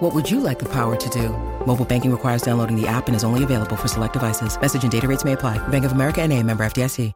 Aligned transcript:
What 0.00 0.14
would 0.14 0.30
you 0.30 0.40
like 0.40 0.58
the 0.58 0.68
power 0.68 0.96
to 0.96 1.10
do? 1.10 1.28
Mobile 1.66 1.84
banking 1.84 2.10
requires 2.10 2.40
downloading 2.40 2.74
the 2.74 2.88
app 2.88 3.08
and 3.08 3.14
is 3.14 3.22
only 3.22 3.44
available 3.44 3.76
for 3.76 3.86
select 3.86 4.14
devices. 4.14 4.58
Message 4.58 4.82
and 4.82 4.90
data 4.90 5.06
rates 5.06 5.24
may 5.24 5.32
apply. 5.32 5.58
Bank 5.68 5.84
of 5.84 5.92
America 5.92 6.22
and 6.22 6.32
a 6.32 6.42
member 6.42 6.64
FDIC. 6.64 7.12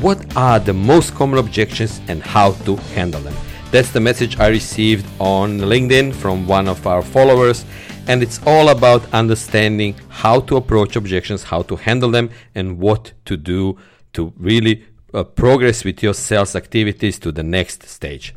What 0.00 0.34
are 0.34 0.58
the 0.58 0.72
most 0.72 1.14
common 1.14 1.38
objections 1.38 2.00
and 2.08 2.22
how 2.22 2.52
to 2.64 2.76
handle 2.94 3.20
them? 3.20 3.34
That's 3.72 3.90
the 3.90 4.00
message 4.00 4.40
I 4.40 4.48
received 4.48 5.04
on 5.20 5.58
LinkedIn 5.58 6.14
from 6.14 6.46
one 6.46 6.66
of 6.66 6.86
our 6.86 7.02
followers. 7.02 7.66
And 8.06 8.22
it's 8.22 8.40
all 8.46 8.70
about 8.70 9.04
understanding 9.12 9.96
how 10.08 10.40
to 10.40 10.56
approach 10.56 10.96
objections, 10.96 11.42
how 11.42 11.60
to 11.62 11.76
handle 11.76 12.10
them, 12.10 12.30
and 12.54 12.78
what 12.78 13.12
to 13.26 13.36
do 13.36 13.76
to 14.14 14.32
really 14.36 14.84
uh, 15.12 15.22
progress 15.24 15.84
with 15.84 16.02
your 16.02 16.14
sales 16.14 16.56
activities 16.56 17.18
to 17.20 17.30
the 17.30 17.42
next 17.42 17.84
stage. 17.84 18.34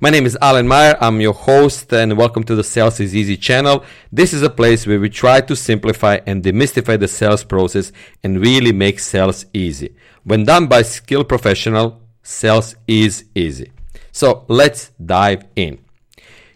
My 0.00 0.10
name 0.10 0.26
is 0.26 0.36
Alan 0.40 0.68
Meyer. 0.68 0.96
I'm 1.00 1.20
your 1.20 1.32
host 1.32 1.92
and 1.92 2.16
welcome 2.16 2.44
to 2.44 2.54
the 2.54 2.64
Sales 2.64 3.00
is 3.00 3.14
Easy 3.14 3.36
channel. 3.36 3.84
This 4.12 4.32
is 4.32 4.42
a 4.42 4.50
place 4.50 4.86
where 4.86 5.00
we 5.00 5.08
try 5.08 5.40
to 5.42 5.56
simplify 5.56 6.18
and 6.26 6.42
demystify 6.42 6.98
the 6.98 7.08
sales 7.08 7.44
process 7.44 7.92
and 8.22 8.40
really 8.40 8.72
make 8.72 8.98
sales 8.98 9.46
easy. 9.52 9.94
When 10.24 10.44
done 10.44 10.66
by 10.66 10.82
skilled 10.82 11.28
professional, 11.28 12.00
sales 12.22 12.74
is 12.86 13.24
easy. 13.34 13.72
So 14.12 14.44
let's 14.48 14.90
dive 15.04 15.44
in. 15.54 15.78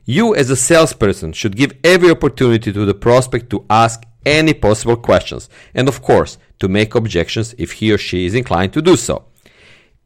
You 0.04 0.34
as 0.34 0.50
a 0.50 0.56
salesperson 0.56 1.32
should 1.32 1.56
give 1.56 1.72
every 1.82 2.10
opportunity 2.10 2.72
to 2.72 2.84
the 2.84 2.94
prospect 2.94 3.48
to 3.50 3.64
ask 3.70 4.02
any 4.26 4.54
possible 4.54 4.96
questions 4.96 5.48
and 5.74 5.86
of 5.86 6.00
course 6.00 6.38
to 6.64 6.68
make 6.68 6.94
objections 6.94 7.54
if 7.58 7.72
he 7.72 7.92
or 7.92 7.98
she 7.98 8.24
is 8.24 8.34
inclined 8.34 8.72
to 8.72 8.80
do 8.80 8.96
so. 8.96 9.16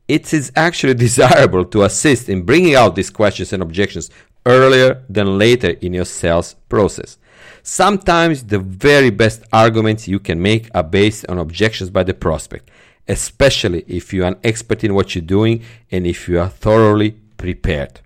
It 0.08 0.34
is 0.34 0.50
actually 0.56 0.94
desirable 1.06 1.64
to 1.66 1.84
assist 1.84 2.28
in 2.28 2.42
bringing 2.42 2.74
out 2.74 2.96
these 2.96 3.10
questions 3.10 3.52
and 3.52 3.62
objections 3.62 4.10
earlier 4.44 5.04
than 5.08 5.38
later 5.38 5.70
in 5.84 5.94
your 5.94 6.04
sales 6.04 6.56
process. 6.68 7.18
Sometimes 7.62 8.36
the 8.44 8.58
very 8.58 9.10
best 9.10 9.44
arguments 9.52 10.08
you 10.08 10.18
can 10.18 10.42
make 10.42 10.68
are 10.74 10.82
based 10.82 11.26
on 11.28 11.38
objections 11.38 11.90
by 11.90 12.02
the 12.02 12.14
prospect, 12.14 12.70
especially 13.06 13.84
if 13.86 14.12
you 14.12 14.24
are 14.24 14.32
an 14.32 14.40
expert 14.42 14.82
in 14.82 14.94
what 14.94 15.14
you're 15.14 15.32
doing 15.38 15.62
and 15.92 16.06
if 16.06 16.28
you 16.28 16.40
are 16.40 16.48
thoroughly 16.48 17.12
prepared. 17.36 18.00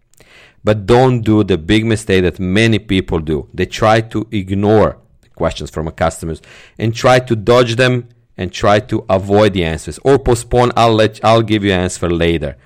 But 0.63 0.85
don't 0.85 1.23
do 1.23 1.43
the 1.43 1.57
big 1.57 1.87
mistake 1.87 2.23
that 2.25 2.39
many 2.39 2.79
people 2.79 3.21
do. 3.21 3.49
They 3.55 3.67
try 3.67 4.03
to 4.13 4.27
ignore 4.31 4.99
questions 5.35 5.71
from 5.71 5.91
customers 5.93 6.43
and 6.79 6.95
try 6.95 7.19
to 7.19 7.35
dodge 7.35 7.77
them 7.77 8.09
and 8.37 8.53
try 8.53 8.81
to 8.81 9.05
avoid 9.09 9.53
the 9.53 9.65
answers 9.65 9.99
or 10.05 10.19
postpone 10.19 10.73
I'll 10.77 10.95
let 10.95 11.25
I'll 11.25 11.43
give 11.43 11.65
you 11.65 11.73
an 11.73 11.81
answer 11.81 12.11
later. 12.11 12.57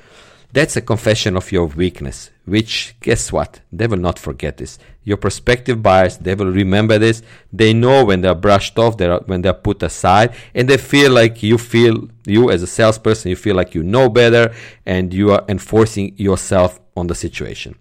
That's 0.53 0.77
a 0.77 0.81
confession 0.81 1.37
of 1.37 1.53
your 1.53 1.66
weakness, 1.66 2.31
which 2.47 2.97
guess 3.00 3.31
what? 3.31 3.60
They 3.71 3.87
will 3.87 3.99
not 3.99 4.19
forget 4.19 4.56
this. 4.56 4.78
Your 5.04 5.19
prospective 5.19 5.82
buyers, 5.82 6.16
they 6.16 6.34
will 6.34 6.50
remember 6.50 6.99
this. 6.99 7.22
They 7.53 7.75
know 7.75 8.06
when 8.06 8.22
they're 8.22 8.34
brushed 8.34 8.78
off, 8.78 8.97
they're 8.97 9.19
when 9.19 9.43
they're 9.43 9.53
put 9.53 9.82
aside, 9.82 10.34
and 10.54 10.66
they 10.66 10.78
feel 10.78 11.12
like 11.12 11.43
you 11.43 11.59
feel 11.59 12.09
you 12.25 12.50
as 12.50 12.62
a 12.62 12.66
salesperson, 12.66 13.28
you 13.28 13.37
feel 13.37 13.54
like 13.54 13.75
you 13.75 13.83
know 13.83 14.09
better 14.09 14.54
and 14.87 15.12
you 15.12 15.31
are 15.33 15.44
enforcing 15.48 16.16
yourself 16.16 16.81
on 16.97 17.09
the 17.09 17.15
situation. 17.15 17.77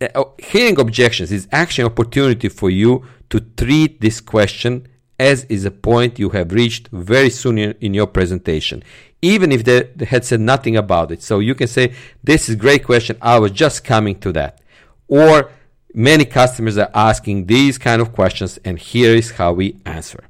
Uh, 0.00 0.24
hearing 0.38 0.78
objections 0.78 1.32
is 1.32 1.48
actually 1.50 1.84
an 1.84 1.92
opportunity 1.92 2.48
for 2.48 2.68
you 2.68 3.06
to 3.30 3.40
treat 3.40 4.00
this 4.00 4.20
question 4.20 4.86
as 5.18 5.44
is 5.44 5.64
a 5.64 5.70
point 5.70 6.18
you 6.18 6.30
have 6.30 6.52
reached 6.52 6.88
very 6.88 7.30
soon 7.30 7.58
in, 7.58 7.94
your 7.94 8.06
presentation. 8.06 8.82
Even 9.20 9.50
if 9.50 9.64
they, 9.64 9.82
they, 9.96 10.04
had 10.04 10.24
said 10.24 10.40
nothing 10.40 10.76
about 10.76 11.10
it. 11.10 11.22
So 11.22 11.40
you 11.40 11.54
can 11.54 11.66
say 11.66 11.94
this 12.22 12.48
is 12.48 12.54
a 12.54 12.58
great 12.58 12.84
question. 12.84 13.16
I 13.20 13.38
was 13.38 13.50
just 13.50 13.84
coming 13.84 14.18
to 14.20 14.32
that. 14.32 14.60
Or 15.08 15.50
many 15.92 16.24
customers 16.24 16.78
are 16.78 16.90
asking 16.94 17.46
these 17.46 17.78
kind 17.78 18.00
of 18.00 18.12
questions 18.12 18.58
and 18.64 18.78
here 18.78 19.14
is 19.14 19.32
how 19.32 19.52
we 19.54 19.80
answer. 19.84 20.24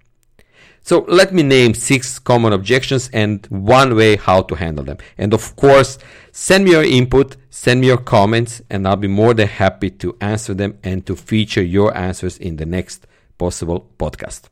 So 0.83 1.05
let 1.07 1.35
me 1.35 1.43
name 1.43 1.75
six 1.75 2.19
common 2.19 2.55
objections 2.55 3.11
and 3.13 3.45
one 3.51 3.95
way 3.95 4.17
how 4.17 4.41
to 4.41 4.55
handle 4.55 4.85
them. 4.85 4.97
And 5.19 5.35
of 5.35 5.55
course, 5.55 5.99
send 6.33 6.65
me 6.65 6.71
your 6.71 6.83
input, 6.83 7.37
send 7.51 7.83
me 7.83 7.89
your 7.89 7.99
comments, 7.99 8.63
and 8.71 8.89
I'll 8.89 8.97
be 8.97 9.07
more 9.07 9.35
than 9.35 9.49
happy 9.49 9.91
to 9.91 10.17
answer 10.23 10.55
them 10.55 10.79
and 10.83 11.05
to 11.05 11.15
feature 11.15 11.63
your 11.63 11.95
answers 11.95 12.39
in 12.39 12.57
the 12.57 12.65
next 12.65 13.07
possible 13.37 13.91
podcast. 13.99 14.49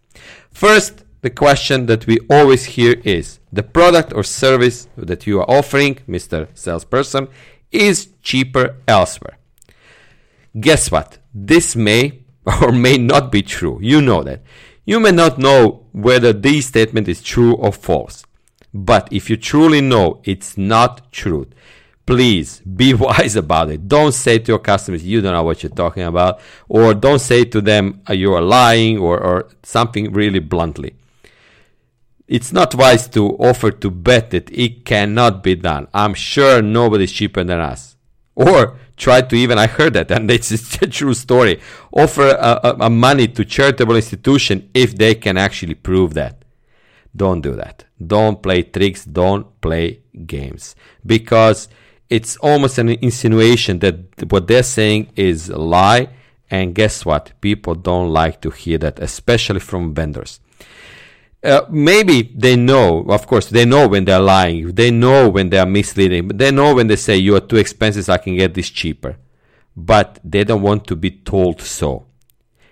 First, 0.53 1.05
the 1.23 1.31
question 1.31 1.87
that 1.87 2.07
we 2.07 2.19
always 2.31 2.65
hear 2.77 3.01
is 3.05 3.41
the 3.53 3.63
product 3.63 4.13
or 4.13 4.23
service 4.23 4.89
that 4.97 5.27
you 5.27 5.41
are 5.41 5.51
offering, 5.51 5.97
Mr. 6.09 6.49
Salesperson, 6.55 7.29
is 7.73 8.09
cheaper 8.23 8.77
elsewhere. 8.87 9.39
Guess 10.59 10.91
what? 10.91 11.19
This 11.35 11.77
may 11.77 12.23
or 12.63 12.73
may 12.73 12.97
not 12.97 13.33
be 13.33 13.43
true. 13.43 13.79
You 13.83 14.01
know 14.01 14.23
that. 14.23 14.43
You 14.85 15.01
may 15.01 15.11
not 15.11 15.39
know 15.39 15.87
whether 15.93 16.33
this 16.33 16.67
statement 16.67 17.09
is 17.09 17.23
true 17.23 17.55
or 17.55 17.73
false. 17.73 18.25
But 18.73 19.09
if 19.11 19.29
you 19.29 19.37
truly 19.37 19.81
know 19.81 20.21
it's 20.25 20.57
not 20.57 21.11
true, 21.11 21.49
please 22.07 22.61
be 22.61 22.95
wise 23.07 23.37
about 23.37 23.71
it. 23.71 23.89
Don't 23.89 24.13
say 24.13 24.39
to 24.39 24.53
your 24.53 24.59
customers, 24.59 25.05
you 25.05 25.21
don't 25.21 25.33
know 25.33 25.43
what 25.43 25.63
you're 25.63 25.71
talking 25.71 26.05
about, 26.05 26.41
or 26.69 26.95
don't 26.95 27.19
say 27.19 27.45
to 27.45 27.61
them, 27.61 28.01
uh, 28.09 28.13
you 28.13 28.33
are 28.33 28.43
lying, 28.43 28.99
or, 28.99 29.21
or 29.21 29.49
something 29.63 30.13
really 30.13 30.39
bluntly. 30.39 30.95
It's 32.29 32.53
not 32.53 32.75
wise 32.75 33.09
to 33.11 33.37
offer 33.37 33.71
to 33.71 33.91
bet 33.91 34.31
that 34.31 34.51
it 34.51 34.85
cannot 34.85 35.43
be 35.43 35.55
done. 35.55 35.87
I'm 35.93 36.15
sure 36.15 36.63
nobody's 36.63 37.13
cheaper 37.13 37.45
than 37.45 37.61
us. 37.61 37.97
Or 38.35 38.79
try 38.97 39.21
to 39.21 39.37
even 39.37 39.59
i 39.59 39.67
heard 39.67 39.93
that 39.93 40.11
and 40.17 40.31
it's 40.31 40.51
a 40.83 40.87
true 40.87 41.15
story 41.15 41.61
offer 41.93 42.29
a, 42.29 42.61
a, 42.65 42.77
a 42.81 42.91
money 42.91 43.29
to 43.29 43.45
charitable 43.45 43.97
institution 43.97 44.69
if 44.75 44.97
they 44.97 45.15
can 45.15 45.37
actually 45.37 45.75
prove 45.75 46.15
that 46.15 46.45
don't 47.15 47.41
do 47.41 47.55
that 47.55 47.85
don't 48.05 48.43
play 48.43 48.63
tricks 48.63 49.05
don't 49.05 49.61
play 49.61 50.01
games 50.27 50.75
because 51.05 51.69
it's 52.09 52.37
almost 52.37 52.79
an 52.79 52.89
insinuation 52.89 53.79
that 53.81 53.97
what 54.31 54.47
they're 54.47 54.63
saying 54.63 55.09
is 55.17 55.49
a 55.49 55.59
lie 55.59 56.09
and 56.51 56.75
guess 56.75 57.05
what 57.05 57.33
people 57.41 57.75
don't 57.75 58.11
like 58.11 58.41
to 58.41 58.51
hear 58.51 58.79
that 58.79 58.99
especially 59.01 59.61
from 59.61 59.95
vendors 59.95 60.41
uh, 61.47 61.65
maybe 61.71 62.23
they 62.35 62.57
know, 62.57 63.05
of 63.09 63.27
course, 63.27 63.49
they 63.49 63.65
know 63.65 63.87
when 63.87 64.05
they're 64.05 64.19
lying, 64.19 64.75
they 64.75 64.91
know 64.91 65.29
when 65.29 65.49
they 65.49 65.59
are 65.59 65.67
misleading, 65.67 66.29
they 66.29 66.51
know 66.51 66.75
when 66.75 66.89
they 66.89 66.97
say 66.97 67.17
you 67.17 67.37
are 67.37 67.41
too 67.41 67.57
expensive, 67.57 68.09
I 68.09 68.19
can 68.19 68.37
get 68.37 68.55
this 68.55 68.69
cheaper. 68.69 69.17
But 69.77 70.19
they 70.25 70.43
don't 70.43 70.63
want 70.63 70.87
to 70.89 70.97
be 70.97 71.11
told 71.11 71.61
so. 71.61 72.07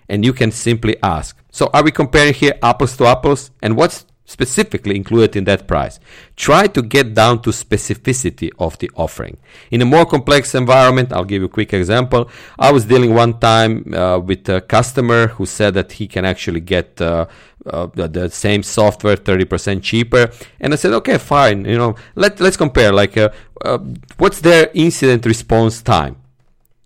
And 0.09 0.25
you 0.25 0.33
can 0.33 0.51
simply 0.51 0.97
ask. 1.01 1.37
So 1.51 1.69
are 1.73 1.83
we 1.83 1.91
comparing 1.91 2.33
here 2.33 2.57
apples 2.61 2.97
to 2.97 3.05
apples? 3.05 3.51
And 3.61 3.77
what's 3.77 4.05
specifically 4.25 4.95
included 4.95 5.35
in 5.35 5.43
that 5.45 5.67
price. 5.67 5.99
Try 6.35 6.67
to 6.67 6.81
get 6.81 7.13
down 7.13 7.41
to 7.43 7.51
specificity 7.51 8.49
of 8.59 8.77
the 8.79 8.91
offering. 8.95 9.37
In 9.71 9.81
a 9.81 9.85
more 9.85 10.05
complex 10.05 10.55
environment, 10.55 11.13
I'll 11.13 11.25
give 11.25 11.41
you 11.41 11.45
a 11.45 11.49
quick 11.49 11.73
example. 11.73 12.29
I 12.57 12.71
was 12.71 12.85
dealing 12.85 13.13
one 13.13 13.39
time 13.39 13.93
uh, 13.93 14.19
with 14.19 14.49
a 14.49 14.61
customer 14.61 15.27
who 15.27 15.45
said 15.45 15.75
that 15.75 15.93
he 15.93 16.07
can 16.07 16.25
actually 16.25 16.61
get 16.61 16.99
uh, 17.01 17.27
uh, 17.67 17.87
the, 17.93 18.07
the, 18.07 18.29
same 18.29 18.61
software 18.61 19.15
30% 19.15 19.81
cheaper 19.81 20.29
and 20.59 20.71
i 20.71 20.75
said 20.75 20.93
okay 20.93 21.17
fine 21.17 21.65
you 21.65 21.75
know 21.75 21.95
let, 22.13 22.39
let's 22.39 22.57
compare 22.57 22.91
like 22.91 23.17
uh, 23.17 23.29
uh, 23.63 23.79
what's 24.17 24.39
their 24.41 24.69
incident 24.75 25.25
response 25.25 25.81
time 25.81 26.15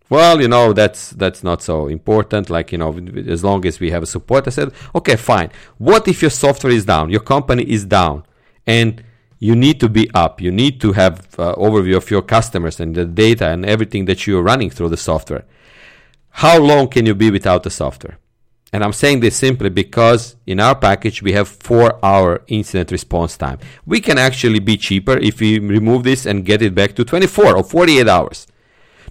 well, 0.10 0.42
you 0.42 0.48
know, 0.48 0.74
that's 0.74 1.12
that's 1.12 1.44
not 1.44 1.62
so 1.62 1.88
important. 1.88 2.50
Like, 2.50 2.72
you 2.72 2.78
know, 2.80 2.98
as 3.28 3.44
long 3.44 3.66
as 3.66 3.80
we 3.80 3.92
have 3.92 4.04
a 4.04 4.08
support. 4.08 4.48
I 4.48 4.50
said, 4.50 4.72
okay, 4.96 5.16
fine. 5.16 5.52
What 5.78 6.08
if 6.08 6.22
your 6.22 6.32
software 6.32 6.74
is 6.74 6.86
down? 6.86 7.12
Your 7.12 7.22
company 7.22 7.64
is 7.64 7.86
down, 7.86 8.26
and 8.66 9.04
you 9.38 9.56
need 9.56 9.80
to 9.80 9.88
be 9.90 10.10
up. 10.14 10.42
You 10.42 10.52
need 10.52 10.82
to 10.82 10.94
have 10.94 11.28
uh, 11.38 11.54
overview 11.56 11.96
of 11.96 12.10
your 12.10 12.24
customers 12.24 12.80
and 12.80 12.96
the 12.96 13.06
data 13.06 13.48
and 13.48 13.66
everything 13.66 14.06
that 14.06 14.26
you 14.26 14.38
are 14.38 14.44
running 14.44 14.70
through 14.70 14.90
the 14.90 14.98
software. 14.98 15.46
How 16.32 16.60
long 16.60 16.88
can 16.88 17.06
you 17.06 17.16
be 17.16 17.32
without 17.32 17.64
the 17.64 17.70
software? 17.70 18.18
And 18.72 18.84
I'm 18.84 18.94
saying 18.94 19.22
this 19.22 19.36
simply 19.36 19.70
because 19.70 20.36
in 20.46 20.60
our 20.60 20.76
package 20.76 21.24
we 21.24 21.32
have 21.32 21.48
four 21.48 22.04
hour 22.06 22.44
incident 22.48 22.92
response 22.92 23.36
time. 23.36 23.60
We 23.86 24.00
can 24.00 24.18
actually 24.18 24.60
be 24.60 24.78
cheaper 24.78 25.18
if 25.18 25.40
we 25.40 25.58
remove 25.58 26.04
this 26.04 26.26
and 26.26 26.46
get 26.46 26.62
it 26.62 26.76
back 26.76 26.96
to 26.96 27.04
24 27.06 27.56
or 27.58 27.64
48 27.64 28.08
hours. 28.08 28.46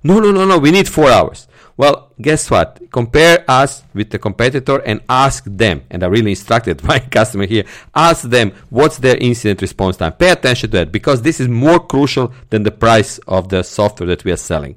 No, 0.03 0.19
no, 0.19 0.31
no, 0.31 0.45
no, 0.45 0.59
we 0.59 0.71
need 0.71 0.89
four 0.89 1.11
hours. 1.11 1.49
Well, 1.77 2.13
guess 2.21 2.51
what? 2.51 2.81
Compare 2.91 3.45
us 3.49 3.85
with 3.95 4.11
the 4.11 4.19
competitor 4.19 4.79
and 4.79 5.01
ask 5.09 5.45
them. 5.47 5.85
And 5.91 6.03
I 6.03 6.09
really 6.09 6.31
instructed 6.31 6.83
my 6.93 6.99
customer 6.99 7.47
here 7.47 7.65
ask 7.95 8.29
them 8.29 8.53
what's 8.69 8.99
their 8.99 9.17
incident 9.17 9.63
response 9.63 9.97
time. 9.97 10.13
Pay 10.13 10.31
attention 10.31 10.71
to 10.71 10.79
that 10.79 10.93
because 10.93 11.23
this 11.23 11.39
is 11.39 11.47
more 11.47 11.79
crucial 11.79 12.33
than 12.51 12.65
the 12.65 12.73
price 12.73 13.19
of 13.29 13.49
the 13.49 13.63
software 13.63 14.09
that 14.09 14.25
we 14.25 14.33
are 14.33 14.37
selling. 14.37 14.77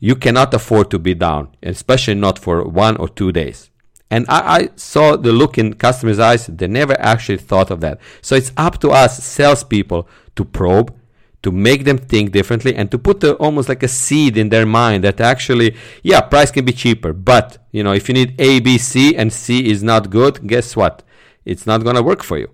You 0.00 0.16
cannot 0.16 0.54
afford 0.54 0.90
to 0.92 0.98
be 0.98 1.12
down, 1.12 1.48
especially 1.62 2.14
not 2.14 2.38
for 2.38 2.64
one 2.64 2.96
or 2.96 3.10
two 3.10 3.30
days. 3.30 3.68
And 4.10 4.24
I, 4.28 4.56
I, 4.56 4.68
saw 4.76 5.16
the 5.16 5.32
look 5.32 5.58
in 5.58 5.74
customers' 5.74 6.18
eyes. 6.18 6.46
They 6.46 6.66
never 6.66 6.98
actually 6.98 7.38
thought 7.38 7.70
of 7.70 7.80
that. 7.80 8.00
So 8.22 8.36
it's 8.36 8.52
up 8.56 8.80
to 8.80 8.90
us 8.90 9.22
salespeople 9.22 10.08
to 10.36 10.44
probe, 10.46 10.94
to 11.42 11.52
make 11.52 11.84
them 11.84 11.98
think 11.98 12.32
differently, 12.32 12.74
and 12.74 12.90
to 12.90 12.98
put 12.98 13.22
a, 13.22 13.34
almost 13.34 13.68
like 13.68 13.82
a 13.82 13.88
seed 13.88 14.36
in 14.36 14.48
their 14.48 14.66
mind 14.66 15.04
that 15.04 15.20
actually, 15.20 15.76
yeah, 16.02 16.20
price 16.20 16.50
can 16.50 16.64
be 16.64 16.72
cheaper. 16.72 17.12
But, 17.12 17.58
you 17.70 17.82
know, 17.84 17.92
if 17.92 18.08
you 18.08 18.14
need 18.14 18.34
A, 18.40 18.60
B, 18.60 18.76
C, 18.76 19.16
and 19.16 19.32
C 19.32 19.70
is 19.70 19.82
not 19.82 20.10
good, 20.10 20.46
guess 20.46 20.74
what? 20.74 21.02
It's 21.44 21.66
not 21.66 21.84
going 21.84 21.96
to 21.96 22.02
work 22.02 22.22
for 22.22 22.38
you. 22.38 22.50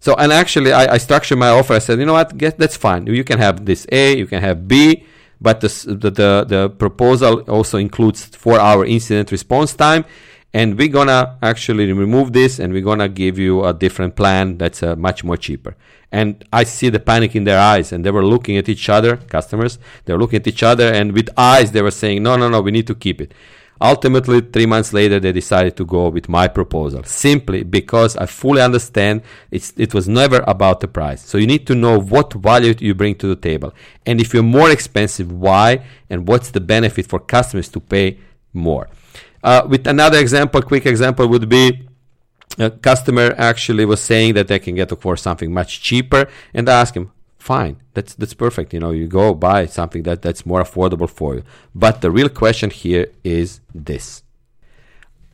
So, 0.00 0.14
and 0.14 0.32
actually, 0.32 0.72
I, 0.72 0.94
I 0.94 0.98
structured 0.98 1.38
my 1.38 1.48
offer. 1.48 1.74
I 1.74 1.78
said, 1.78 1.98
you 1.98 2.06
know 2.06 2.12
what? 2.14 2.38
That's 2.38 2.76
fine. 2.76 3.06
You 3.06 3.24
can 3.24 3.38
have 3.38 3.64
this 3.64 3.86
A, 3.90 4.16
you 4.16 4.26
can 4.26 4.40
have 4.42 4.68
B, 4.68 5.04
but 5.40 5.60
the, 5.60 5.68
the, 5.86 6.44
the 6.44 6.70
proposal 6.70 7.40
also 7.42 7.78
includes 7.78 8.24
four 8.24 8.58
hour 8.60 8.84
incident 8.84 9.30
response 9.30 9.74
time 9.74 10.04
and 10.52 10.76
we're 10.76 10.88
gonna 10.88 11.38
actually 11.42 11.92
remove 11.92 12.32
this 12.32 12.58
and 12.58 12.72
we're 12.72 12.82
gonna 12.82 13.08
give 13.08 13.38
you 13.38 13.64
a 13.64 13.72
different 13.72 14.16
plan 14.16 14.58
that's 14.58 14.82
uh, 14.82 14.96
much 14.96 15.22
more 15.22 15.36
cheaper. 15.36 15.76
And 16.12 16.44
i 16.52 16.64
see 16.64 16.88
the 16.88 16.98
panic 16.98 17.36
in 17.36 17.44
their 17.44 17.60
eyes 17.60 17.92
and 17.92 18.04
they 18.04 18.10
were 18.10 18.24
looking 18.24 18.56
at 18.56 18.68
each 18.68 18.88
other 18.88 19.16
customers 19.16 19.78
they 20.04 20.12
were 20.12 20.18
looking 20.18 20.40
at 20.40 20.46
each 20.46 20.64
other 20.64 20.92
and 20.92 21.12
with 21.12 21.28
eyes 21.36 21.70
they 21.70 21.82
were 21.82 21.92
saying 21.92 22.24
no 22.24 22.36
no 22.36 22.48
no 22.48 22.60
we 22.60 22.72
need 22.72 22.88
to 22.88 22.94
keep 22.94 23.20
it. 23.20 23.32
Ultimately 23.82 24.40
three 24.42 24.66
months 24.66 24.92
later 24.92 25.20
they 25.20 25.32
decided 25.32 25.76
to 25.76 25.86
go 25.86 26.08
with 26.08 26.28
my 26.28 26.48
proposal 26.48 27.04
simply 27.04 27.62
because 27.62 28.16
i 28.16 28.26
fully 28.26 28.60
understand 28.60 29.22
it's, 29.52 29.72
it 29.76 29.94
was 29.94 30.08
never 30.08 30.42
about 30.48 30.80
the 30.80 30.88
price. 30.88 31.24
So 31.24 31.38
you 31.38 31.46
need 31.46 31.64
to 31.68 31.76
know 31.76 32.00
what 32.00 32.32
value 32.32 32.74
you 32.80 32.94
bring 32.94 33.14
to 33.16 33.28
the 33.28 33.36
table 33.36 33.72
and 34.04 34.20
if 34.20 34.34
you're 34.34 34.42
more 34.42 34.70
expensive 34.70 35.30
why 35.30 35.84
and 36.10 36.26
what's 36.26 36.50
the 36.50 36.60
benefit 36.60 37.06
for 37.06 37.20
customers 37.20 37.68
to 37.68 37.78
pay 37.78 38.18
more 38.52 38.88
uh, 39.42 39.66
with 39.68 39.86
another 39.86 40.18
example, 40.18 40.62
quick 40.62 40.86
example 40.86 41.26
would 41.28 41.48
be 41.48 41.86
a 42.58 42.70
customer 42.70 43.34
actually 43.38 43.84
was 43.84 44.00
saying 44.00 44.34
that 44.34 44.48
they 44.48 44.58
can 44.58 44.74
get, 44.74 44.92
of 44.92 45.00
course, 45.00 45.22
something 45.22 45.52
much 45.52 45.82
cheaper, 45.82 46.28
and 46.52 46.68
I 46.68 46.84
him, 46.84 47.12
fine, 47.38 47.76
that's 47.94 48.14
that's 48.14 48.34
perfect. 48.34 48.74
You 48.74 48.80
know, 48.80 48.90
you 48.90 49.06
go 49.06 49.34
buy 49.34 49.66
something 49.66 50.02
that 50.02 50.22
that's 50.22 50.44
more 50.44 50.62
affordable 50.62 51.08
for 51.08 51.36
you. 51.36 51.42
But 51.74 52.00
the 52.00 52.10
real 52.10 52.28
question 52.28 52.70
here 52.70 53.06
is 53.24 53.60
this: 53.74 54.22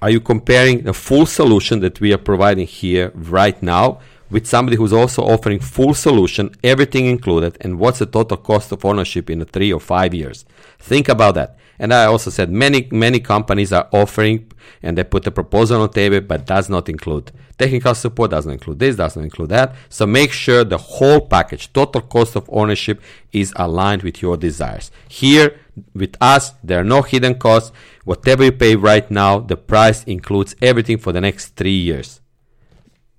Are 0.00 0.10
you 0.10 0.20
comparing 0.20 0.86
a 0.86 0.92
full 0.92 1.26
solution 1.26 1.80
that 1.80 2.00
we 2.00 2.12
are 2.12 2.18
providing 2.18 2.66
here 2.66 3.12
right 3.14 3.60
now? 3.62 4.00
with 4.30 4.46
somebody 4.46 4.76
who's 4.76 4.92
also 4.92 5.22
offering 5.22 5.60
full 5.60 5.94
solution, 5.94 6.50
everything 6.64 7.06
included, 7.06 7.56
and 7.60 7.78
what's 7.78 8.00
the 8.00 8.06
total 8.06 8.36
cost 8.36 8.72
of 8.72 8.84
ownership 8.84 9.30
in 9.30 9.44
three 9.44 9.72
or 9.72 9.80
five 9.80 10.12
years. 10.12 10.44
Think 10.78 11.08
about 11.08 11.36
that. 11.36 11.56
And 11.78 11.92
I 11.92 12.06
also 12.06 12.30
said 12.30 12.50
many, 12.50 12.88
many 12.90 13.20
companies 13.20 13.72
are 13.72 13.88
offering 13.92 14.50
and 14.82 14.96
they 14.96 15.04
put 15.04 15.26
a 15.26 15.30
proposal 15.30 15.80
on 15.80 15.88
the 15.88 15.92
table, 15.92 16.20
but 16.20 16.46
does 16.46 16.68
not 16.68 16.88
include 16.88 17.32
technical 17.58 17.94
support, 17.94 18.30
doesn't 18.30 18.52
include 18.52 18.78
this, 18.78 18.96
doesn't 18.96 19.22
include 19.22 19.50
that. 19.50 19.74
So 19.88 20.06
make 20.06 20.32
sure 20.32 20.64
the 20.64 20.78
whole 20.78 21.20
package, 21.20 21.72
total 21.72 22.02
cost 22.02 22.36
of 22.36 22.48
ownership 22.52 23.00
is 23.32 23.52
aligned 23.56 24.02
with 24.02 24.22
your 24.22 24.36
desires. 24.36 24.90
Here 25.08 25.58
with 25.94 26.16
us, 26.20 26.52
there 26.62 26.80
are 26.80 26.84
no 26.84 27.02
hidden 27.02 27.34
costs. 27.36 27.72
Whatever 28.04 28.44
you 28.44 28.52
pay 28.52 28.76
right 28.76 29.10
now, 29.10 29.40
the 29.40 29.56
price 29.56 30.04
includes 30.04 30.54
everything 30.62 30.98
for 30.98 31.12
the 31.12 31.20
next 31.20 31.56
three 31.56 31.76
years. 31.76 32.20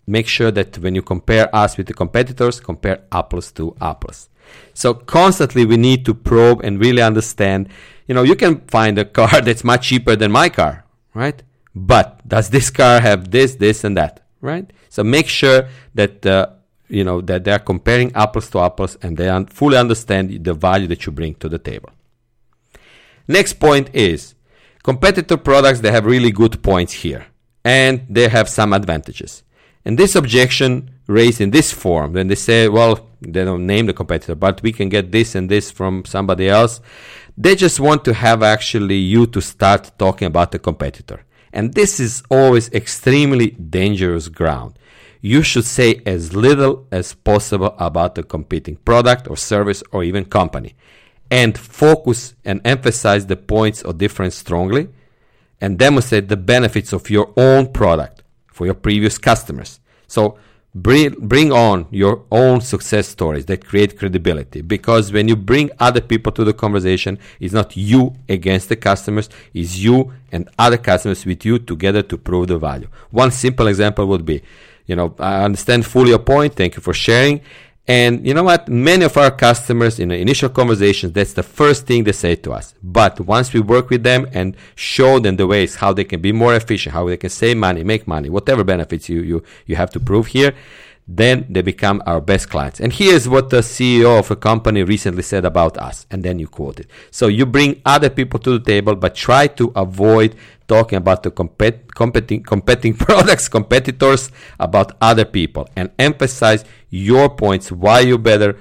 Make 0.06 0.28
sure 0.28 0.52
that 0.52 0.78
when 0.80 0.96
you 0.96 1.02
compare 1.02 1.54
us 1.54 1.76
with 1.76 1.88
the 1.88 1.94
competitors, 1.94 2.60
compare 2.60 3.04
apples 3.12 3.52
to 3.54 3.76
apples. 3.82 4.30
So 4.74 4.94
constantly 4.94 5.66
we 5.66 5.76
need 5.76 6.06
to 6.06 6.14
probe 6.14 6.62
and 6.64 6.80
really 6.80 7.02
understand 7.02 7.68
you 8.08 8.16
know, 8.16 8.24
you 8.24 8.36
can 8.36 8.62
find 8.68 8.98
a 8.98 9.06
car 9.06 9.42
that's 9.42 9.64
much 9.64 9.88
cheaper 9.88 10.16
than 10.16 10.32
my 10.32 10.50
car, 10.50 10.86
right? 11.14 11.42
But 11.76 12.28
does 12.28 12.50
this 12.50 12.70
car 12.70 13.00
have 13.02 13.32
this, 13.32 13.56
this, 13.56 13.84
and 13.84 13.96
that, 13.98 14.26
right? 14.42 14.72
So 14.90 15.04
make 15.04 15.28
sure 15.28 15.68
that 15.94 16.26
uh, 16.26 16.48
you 16.88 17.04
know 17.04 17.22
that 17.22 17.44
they 17.44 17.52
are 17.52 17.60
comparing 17.60 18.12
apples 18.16 18.50
to 18.52 18.60
apples 18.60 18.98
and 19.02 19.18
they 19.18 19.30
un- 19.30 19.46
fully 19.46 19.78
understand 19.78 20.44
the 20.44 20.54
value 20.54 20.88
that 20.88 21.06
you 21.06 21.12
bring 21.12 21.36
to 21.36 21.50
the 21.50 21.60
table. 21.60 21.92
Next 23.28 23.54
point 23.54 23.90
is 23.94 24.36
competitor 24.84 25.38
products. 25.38 25.82
They 25.82 25.92
have 25.92 26.06
really 26.06 26.32
good 26.32 26.64
points 26.64 26.94
here, 26.94 27.28
and 27.64 28.06
they 28.10 28.30
have 28.30 28.50
some 28.50 28.74
advantages. 28.74 29.44
And 29.86 29.98
this 29.98 30.16
objection 30.16 30.92
raised 31.08 31.40
in 31.40 31.52
this 31.52 31.72
form, 31.72 32.14
then 32.14 32.28
they 32.28 32.36
say, 32.36 32.68
well, 32.68 33.08
they 33.22 33.46
don't 33.46 33.66
name 33.66 33.86
the 33.86 33.94
competitor, 33.94 34.36
but 34.36 34.62
we 34.62 34.72
can 34.72 34.90
get 34.90 35.12
this 35.12 35.34
and 35.34 35.50
this 35.50 35.72
from 35.72 36.04
somebody 36.06 36.50
else. 36.50 36.82
They 37.38 37.56
just 37.56 37.80
want 37.80 38.04
to 38.06 38.16
have 38.16 38.42
actually 38.42 38.98
you 38.98 39.28
to 39.28 39.42
start 39.42 39.92
talking 40.00 40.26
about 40.26 40.52
the 40.52 40.58
competitor. 40.58 41.24
And 41.54 41.74
this 41.74 42.00
is 42.00 42.24
always 42.32 42.72
extremely 42.74 43.52
dangerous 43.52 44.28
ground. 44.28 44.80
You 45.22 45.44
should 45.44 45.66
say 45.66 46.02
as 46.06 46.36
little 46.36 46.88
as 46.92 47.14
possible 47.14 47.76
about 47.78 48.16
the 48.16 48.24
competing 48.24 48.78
product 48.78 49.30
or 49.30 49.38
service 49.38 49.84
or 49.92 50.04
even 50.04 50.26
company 50.26 50.76
and 51.30 51.58
focus 51.58 52.34
and 52.44 52.60
emphasize 52.66 53.28
the 53.28 53.38
points 53.38 53.84
of 53.84 54.00
difference 54.00 54.36
strongly 54.36 54.90
and 55.62 55.78
demonstrate 55.78 56.30
the 56.30 56.38
benefits 56.38 56.92
of 56.92 57.10
your 57.10 57.34
own 57.38 57.72
product 57.72 58.24
for 58.48 58.66
your 58.66 58.76
previous 58.76 59.18
customers. 59.18 59.80
So 60.08 60.38
bring, 60.82 61.14
bring 61.28 61.52
on 61.52 61.88
your 61.92 62.24
own 62.32 62.62
success 62.62 63.08
stories 63.08 63.46
that 63.46 63.66
create 63.66 63.98
credibility. 63.98 64.62
Because 64.62 65.12
when 65.12 65.28
you 65.28 65.36
bring 65.36 65.72
other 65.80 66.02
people 66.02 66.32
to 66.34 66.44
the 66.44 66.54
conversation 66.54 67.18
it's 67.40 67.54
not 67.54 67.76
you 67.76 68.16
against 68.30 68.70
the 68.70 68.76
customers 68.76 69.30
it's 69.54 69.78
you 69.78 70.14
and 70.32 70.50
other 70.60 70.78
customers 70.78 71.26
with 71.26 71.46
you 71.46 71.60
together 71.60 72.02
to 72.04 72.18
prove 72.18 72.48
the 72.48 72.58
value. 72.58 72.88
One 73.12 73.32
simple 73.32 73.68
example 73.68 74.06
would 74.08 74.26
be 74.26 74.42
you 74.86 74.96
know 74.96 75.14
i 75.20 75.44
understand 75.44 75.86
fully 75.86 76.10
your 76.10 76.20
point. 76.20 76.56
Thank 76.56 76.76
you 76.76 76.82
for 76.82 76.94
sharing 76.94 77.42
and 77.88 78.28
you 78.28 78.34
know 78.34 78.44
what? 78.44 78.68
Many 78.68 79.06
of 79.06 79.16
our 79.16 79.32
customers 79.32 79.98
in 79.98 80.10
the 80.10 80.18
initial 80.18 80.50
conversations, 80.50 81.14
that's 81.14 81.32
the 81.34 81.44
first 81.44 81.88
thing 81.88 82.04
they 82.04 82.12
say 82.12 82.36
to 82.36 82.52
us. 82.52 82.74
But 82.84 83.22
once 83.22 83.54
we 83.54 83.62
work 83.62 83.90
with 83.90 84.04
them 84.04 84.28
and 84.34 84.58
show 84.76 85.20
them 85.20 85.38
the 85.38 85.48
ways 85.48 85.76
how 85.76 85.94
they 85.94 86.04
can 86.04 86.22
be 86.22 86.34
more 86.34 86.54
efficient, 86.54 86.94
how 86.94 87.08
they 87.08 87.16
can 87.16 87.30
save 87.30 87.56
money, 87.56 87.86
make 87.86 88.06
money, 88.06 88.30
whatever 88.30 88.66
benefits 88.66 89.08
you, 89.08 89.22
you, 89.22 89.44
you 89.66 89.78
have 89.78 89.90
to 89.92 90.02
prove 90.02 90.28
here, 90.28 90.54
then 91.08 91.46
they 91.50 91.62
become 91.62 92.04
our 92.06 92.20
best 92.20 92.50
clients. 92.50 92.82
And 92.82 92.92
here's 92.92 93.30
what 93.30 93.50
the 93.50 93.58
CEO 93.58 94.20
of 94.20 94.30
a 94.30 94.36
company 94.36 94.84
recently 94.84 95.24
said 95.24 95.46
about 95.46 95.78
us. 95.78 96.06
And 96.12 96.22
then 96.22 96.38
you 96.38 96.48
quote 96.48 96.82
it. 96.82 96.88
So 97.12 97.28
you 97.28 97.46
bring 97.46 97.82
other 97.86 98.10
people 98.10 98.40
to 98.42 98.60
the 98.60 98.64
table, 98.64 98.96
but 98.96 99.16
try 99.16 99.48
to 99.48 99.72
avoid 99.74 100.36
talking 100.68 100.98
about 100.98 101.24
the 101.24 101.32
compet- 101.32 101.94
competing, 101.96 102.44
competing 102.44 102.94
products, 102.98 103.48
competitors, 103.48 104.32
about 104.60 104.98
other 105.00 105.24
people, 105.24 105.70
and 105.78 105.92
emphasize 105.98 106.66
your 106.90 107.30
points, 107.30 107.72
why 107.72 108.02
you're 108.02 108.18
better, 108.18 108.58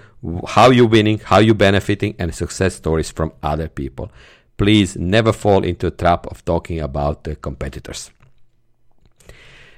how 0.47 0.71
you're 0.71 0.87
winning, 0.87 1.19
how 1.19 1.39
you're 1.39 1.55
benefiting, 1.55 2.15
and 2.17 2.33
success 2.33 2.77
stories 2.77 3.11
from 3.11 3.33
other 3.43 3.69
people. 3.69 4.11
Please 4.57 4.97
never 4.97 5.33
fall 5.33 5.65
into 5.65 5.89
a 5.89 5.91
trap 5.91 6.29
of 6.29 6.45
talking 6.45 6.79
about 6.79 7.25
the 7.25 7.35
competitors. 7.35 8.13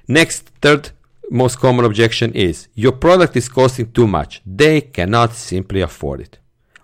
Next, 0.07 0.51
third 0.61 0.91
most 1.31 1.59
common 1.59 1.85
objection 1.85 2.33
is 2.33 2.69
your 2.75 2.93
product 2.93 3.37
is 3.37 3.49
costing 3.49 3.93
too 3.93 4.07
much. 4.07 4.43
They 4.47 4.81
cannot 4.81 5.33
simply 5.35 5.81
afford 5.81 6.21
it. 6.21 6.39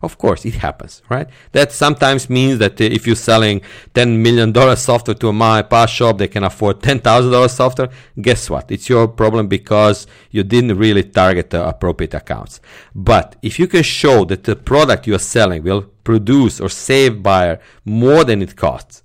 Of 0.04 0.18
course, 0.18 0.44
it 0.44 0.56
happens, 0.56 1.00
right? 1.08 1.28
That 1.52 1.72
sometimes 1.72 2.28
means 2.28 2.58
that 2.58 2.78
uh, 2.78 2.84
if 2.84 3.06
you're 3.06 3.16
selling 3.16 3.62
$10 3.94 4.18
million 4.18 4.52
software 4.76 5.14
to 5.14 5.28
a 5.28 5.32
mom 5.32 5.86
shop, 5.86 6.18
they 6.18 6.28
can 6.28 6.44
afford 6.44 6.80
$10,000 6.80 7.50
software. 7.50 7.88
Guess 8.20 8.50
what? 8.50 8.70
It's 8.70 8.90
your 8.90 9.08
problem 9.08 9.48
because 9.48 10.06
you 10.30 10.42
didn't 10.42 10.76
really 10.76 11.04
target 11.04 11.48
the 11.48 11.66
appropriate 11.66 12.12
accounts. 12.12 12.60
But 12.94 13.36
if 13.40 13.58
you 13.58 13.66
can 13.66 13.82
show 13.82 14.26
that 14.26 14.44
the 14.44 14.56
product 14.56 15.06
you're 15.06 15.18
selling 15.18 15.62
will 15.62 15.82
produce 16.04 16.60
or 16.60 16.68
save 16.68 17.22
buyer 17.22 17.58
more 17.86 18.24
than 18.24 18.42
it 18.42 18.56
costs, 18.56 19.02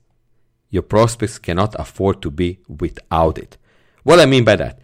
your 0.70 0.84
prospects 0.84 1.40
cannot 1.40 1.76
afford 1.80 2.22
to 2.24 2.30
be 2.30 2.60
without 2.68 3.38
it. 3.38 3.58
What 4.04 4.20
I 4.20 4.26
mean 4.26 4.44
by 4.44 4.58
that? 4.58 4.80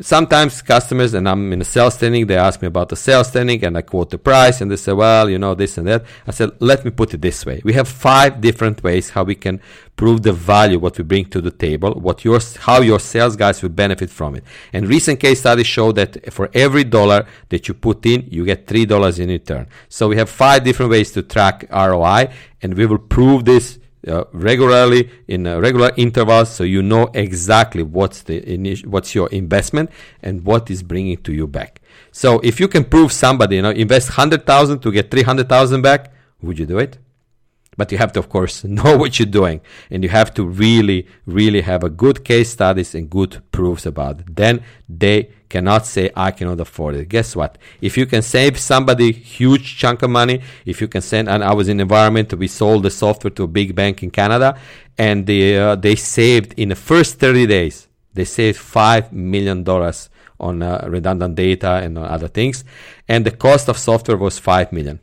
Sometimes 0.00 0.62
customers 0.62 1.14
and 1.14 1.28
I'm 1.28 1.52
in 1.52 1.60
a 1.60 1.64
sales 1.64 1.94
standing, 1.94 2.26
they 2.26 2.36
ask 2.36 2.60
me 2.62 2.68
about 2.68 2.88
the 2.88 2.96
sales 2.96 3.28
standing 3.28 3.64
and 3.64 3.76
I 3.76 3.82
quote 3.82 4.10
the 4.10 4.18
price 4.18 4.60
and 4.60 4.70
they 4.70 4.76
say, 4.76 4.92
well, 4.92 5.28
you 5.28 5.38
know, 5.38 5.54
this 5.54 5.78
and 5.78 5.86
that. 5.86 6.04
I 6.26 6.30
said, 6.30 6.50
let 6.60 6.84
me 6.84 6.90
put 6.90 7.14
it 7.14 7.20
this 7.20 7.44
way. 7.44 7.60
We 7.64 7.72
have 7.74 7.88
five 7.88 8.40
different 8.40 8.82
ways 8.82 9.10
how 9.10 9.24
we 9.24 9.34
can 9.34 9.60
prove 9.96 10.22
the 10.22 10.32
value, 10.32 10.78
what 10.78 10.96
we 10.96 11.04
bring 11.04 11.26
to 11.26 11.40
the 11.40 11.50
table, 11.50 11.92
what 11.92 12.24
your, 12.24 12.40
how 12.60 12.80
your 12.80 12.98
sales 12.98 13.36
guys 13.36 13.62
will 13.62 13.68
benefit 13.68 14.10
from 14.10 14.36
it. 14.36 14.44
And 14.72 14.88
recent 14.88 15.20
case 15.20 15.40
studies 15.40 15.66
show 15.66 15.92
that 15.92 16.32
for 16.32 16.50
every 16.54 16.84
dollar 16.84 17.26
that 17.50 17.68
you 17.68 17.74
put 17.74 18.06
in, 18.06 18.26
you 18.30 18.44
get 18.44 18.66
three 18.66 18.86
dollars 18.86 19.18
in 19.18 19.28
return. 19.28 19.66
So 19.88 20.08
we 20.08 20.16
have 20.16 20.30
five 20.30 20.64
different 20.64 20.90
ways 20.90 21.12
to 21.12 21.22
track 21.22 21.66
ROI 21.70 22.32
and 22.62 22.74
we 22.74 22.86
will 22.86 22.98
prove 22.98 23.44
this 23.44 23.79
uh, 24.08 24.24
regularly 24.32 25.10
in 25.28 25.46
uh, 25.46 25.58
regular 25.60 25.90
intervals 25.96 26.50
so 26.50 26.64
you 26.64 26.82
know 26.82 27.10
exactly 27.14 27.82
what's 27.82 28.22
the 28.22 28.40
init- 28.40 28.86
what's 28.86 29.14
your 29.14 29.28
investment 29.30 29.90
and 30.22 30.44
what 30.44 30.70
is 30.70 30.82
bringing 30.82 31.16
to 31.18 31.32
you 31.32 31.46
back. 31.46 31.80
So 32.12 32.40
if 32.40 32.58
you 32.60 32.68
can 32.68 32.84
prove 32.84 33.12
somebody 33.12 33.56
you 33.56 33.62
know 33.62 33.70
invest 33.70 34.08
100000 34.08 34.80
to 34.80 34.92
get 34.92 35.10
300000 35.10 35.82
back 35.82 36.12
would 36.42 36.58
you 36.58 36.66
do 36.66 36.78
it? 36.78 36.98
But 37.76 37.92
you 37.92 37.98
have 37.98 38.12
to, 38.12 38.20
of 38.20 38.28
course, 38.28 38.64
know 38.78 38.96
what 38.96 39.18
you're 39.18 39.26
doing, 39.26 39.60
and 39.90 40.02
you 40.02 40.10
have 40.10 40.34
to 40.34 40.44
really, 40.44 41.06
really 41.26 41.62
have 41.62 41.84
a 41.84 41.90
good 41.90 42.24
case 42.24 42.50
studies 42.50 42.94
and 42.94 43.08
good 43.08 43.42
proofs 43.52 43.86
about 43.86 44.20
it. 44.20 44.36
Then 44.36 44.62
they 44.88 45.30
cannot 45.54 45.82
say, 45.94 46.04
"I 46.16 46.30
cannot 46.30 46.60
afford 46.66 46.94
it." 46.94 47.08
Guess 47.08 47.36
what? 47.36 47.58
If 47.88 47.92
you 47.98 48.06
can 48.06 48.22
save 48.22 48.58
somebody 48.58 49.12
huge 49.12 49.66
chunk 49.76 50.02
of 50.02 50.10
money, 50.10 50.40
if 50.64 50.80
you 50.80 50.88
can 50.88 51.02
send, 51.02 51.28
and 51.28 51.44
I 51.44 51.52
was 51.52 51.68
in 51.68 51.80
environment 51.80 52.32
we 52.34 52.48
sold 52.48 52.84
the 52.84 52.90
software 52.90 53.34
to 53.38 53.42
a 53.42 53.52
big 53.60 53.74
bank 53.74 54.02
in 54.02 54.10
Canada, 54.10 54.50
and 54.96 55.26
they 55.26 55.58
uh, 55.58 55.74
they 55.86 55.96
saved 55.96 56.54
in 56.56 56.68
the 56.70 56.80
first 56.90 57.18
30 57.18 57.46
days, 57.46 57.88
they 58.14 58.24
saved 58.24 58.58
five 58.58 59.12
million 59.12 59.62
dollars 59.62 60.08
on 60.38 60.62
uh, 60.62 60.86
redundant 60.88 61.34
data 61.34 61.72
and 61.84 61.98
on 61.98 62.06
other 62.16 62.28
things, 62.28 62.64
and 63.08 63.26
the 63.26 63.36
cost 63.46 63.68
of 63.68 63.76
software 63.76 64.16
was 64.16 64.38
five 64.38 64.72
million 64.72 64.98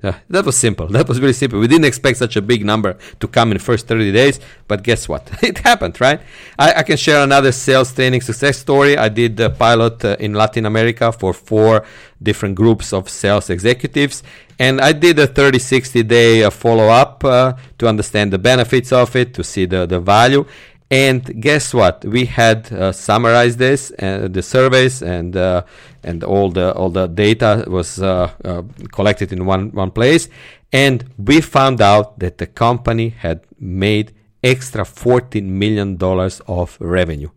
that 0.00 0.44
was 0.44 0.56
simple. 0.56 0.86
That 0.98 1.08
was 1.08 1.20
really 1.20 1.32
simple. 1.32 1.58
We 1.58 1.66
didn't 1.66 1.86
expect 1.86 2.18
such 2.18 2.36
a 2.36 2.42
big 2.42 2.64
number 2.64 2.96
to 3.18 3.26
come 3.26 3.50
in 3.50 3.58
first 3.58 3.88
30 3.88 4.12
days, 4.12 4.38
but 4.68 4.84
guess 4.84 5.08
what? 5.08 5.28
it 5.42 5.58
happened, 5.58 6.00
right? 6.00 6.20
I, 6.56 6.74
I, 6.74 6.82
can 6.84 6.96
share 6.96 7.24
another 7.24 7.50
sales 7.50 7.92
training 7.92 8.20
success 8.20 8.58
story. 8.58 8.96
I 8.96 9.08
did 9.08 9.36
the 9.36 9.50
pilot 9.50 10.04
uh, 10.04 10.16
in 10.20 10.34
Latin 10.34 10.66
America 10.66 11.10
for 11.10 11.32
four 11.32 11.84
different 12.22 12.54
groups 12.54 12.92
of 12.92 13.08
sales 13.08 13.50
executives, 13.50 14.22
and 14.58 14.80
I 14.80 14.92
did 14.92 15.18
a 15.18 15.26
30, 15.26 15.58
60 15.58 16.02
day 16.04 16.44
uh, 16.44 16.50
follow 16.50 16.88
up 16.88 17.24
uh, 17.24 17.54
to 17.78 17.88
understand 17.88 18.32
the 18.32 18.38
benefits 18.38 18.92
of 18.92 19.16
it, 19.16 19.34
to 19.34 19.42
see 19.42 19.66
the, 19.66 19.84
the 19.86 19.98
value. 19.98 20.46
And 20.90 21.42
guess 21.42 21.74
what? 21.74 22.04
We 22.04 22.24
had 22.24 22.72
uh, 22.72 22.92
summarized 22.92 23.58
this, 23.58 23.92
uh, 23.98 24.28
the 24.30 24.42
surveys, 24.42 25.02
and 25.02 25.36
uh, 25.36 25.64
and 26.02 26.24
all 26.24 26.50
the 26.50 26.72
all 26.72 26.88
the 26.88 27.06
data 27.06 27.64
was 27.66 28.00
uh, 28.00 28.32
uh, 28.42 28.62
collected 28.90 29.30
in 29.30 29.44
one 29.44 29.70
one 29.72 29.90
place, 29.90 30.28
and 30.72 31.04
we 31.18 31.42
found 31.42 31.82
out 31.82 32.18
that 32.20 32.38
the 32.38 32.46
company 32.46 33.10
had 33.10 33.42
made 33.58 34.14
extra 34.42 34.84
14 34.84 35.58
million 35.58 35.96
dollars 35.96 36.40
of 36.46 36.78
revenue 36.80 37.30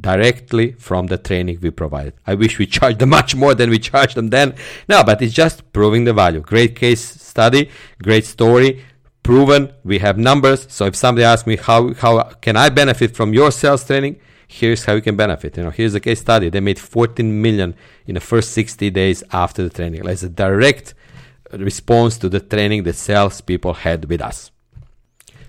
directly 0.00 0.72
from 0.72 1.06
the 1.06 1.18
training 1.18 1.58
we 1.60 1.70
provided. 1.70 2.14
I 2.26 2.34
wish 2.34 2.58
we 2.58 2.66
charged 2.78 2.98
them 2.98 3.10
much 3.10 3.36
more 3.36 3.54
than 3.54 3.70
we 3.70 3.78
charged 3.78 4.16
them 4.16 4.28
then. 4.28 4.54
No, 4.88 5.04
but 5.04 5.22
it's 5.22 5.34
just 5.34 5.72
proving 5.72 6.04
the 6.04 6.14
value. 6.14 6.40
Great 6.40 6.74
case 6.74 7.04
study, 7.04 7.70
great 8.02 8.24
story 8.24 8.82
proven. 9.22 9.72
We 9.84 9.98
have 9.98 10.18
numbers. 10.18 10.66
So 10.70 10.86
if 10.86 10.96
somebody 10.96 11.24
asks 11.24 11.46
me 11.46 11.56
how 11.56 11.94
how 11.94 12.22
can 12.40 12.56
I 12.56 12.68
benefit 12.68 13.14
from 13.16 13.34
your 13.34 13.50
sales 13.50 13.84
training, 13.84 14.20
here's 14.48 14.84
how 14.84 14.94
you 14.94 15.02
can 15.02 15.16
benefit. 15.16 15.56
You 15.56 15.64
know, 15.64 15.70
here's 15.70 15.94
a 15.94 16.00
case 16.00 16.20
study. 16.20 16.50
They 16.50 16.60
made 16.60 16.78
14 16.78 17.42
million 17.42 17.74
in 18.06 18.14
the 18.14 18.20
first 18.20 18.52
60 18.52 18.90
days 18.90 19.22
after 19.32 19.62
the 19.62 19.70
training. 19.70 20.06
It's 20.06 20.22
a 20.22 20.28
direct 20.28 20.94
response 21.52 22.18
to 22.18 22.28
the 22.28 22.40
training 22.40 22.82
that 22.84 22.94
salespeople 22.94 23.74
had 23.74 24.06
with 24.06 24.20
us. 24.20 24.50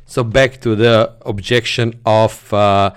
So 0.06 0.24
back 0.24 0.60
to 0.62 0.75
the 0.75 1.16
objection 1.25 2.00
of 2.06 2.54
uh, 2.54 2.92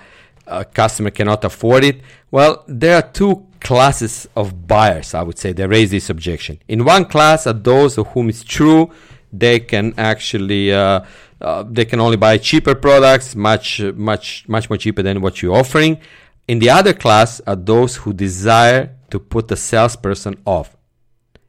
a 0.47 0.65
customer 0.65 1.11
cannot 1.11 1.43
afford 1.43 1.83
it. 1.83 2.01
Well, 2.29 2.63
there 2.67 2.97
are 2.97 3.01
two 3.01 3.47
classes 3.61 4.27
of 4.35 4.67
buyers. 4.67 5.13
I 5.13 5.23
would 5.23 5.39
say 5.39 5.53
they 5.53 5.65
raise 5.65 5.91
this 5.91 6.09
objection. 6.09 6.59
In 6.67 6.83
one 6.83 7.05
class 7.05 7.47
are 7.47 7.53
those 7.53 7.97
of 7.97 8.07
whom 8.07 8.29
it's 8.29 8.43
true 8.43 8.91
they 9.39 9.59
can 9.59 9.93
actually 9.97 10.73
uh, 10.73 11.01
uh, 11.41 11.63
they 11.69 11.85
can 11.85 11.99
only 11.99 12.17
buy 12.17 12.37
cheaper 12.37 12.75
products, 12.75 13.35
much 13.35 13.81
much 13.81 14.47
much 14.47 14.69
more 14.69 14.77
cheaper 14.77 15.03
than 15.03 15.21
what 15.21 15.41
you're 15.41 15.55
offering. 15.55 15.99
In 16.47 16.59
the 16.59 16.69
other 16.69 16.93
class 16.93 17.41
are 17.47 17.55
those 17.55 17.97
who 17.97 18.13
desire 18.13 18.95
to 19.09 19.19
put 19.19 19.47
the 19.47 19.55
salesperson 19.55 20.35
off 20.45 20.75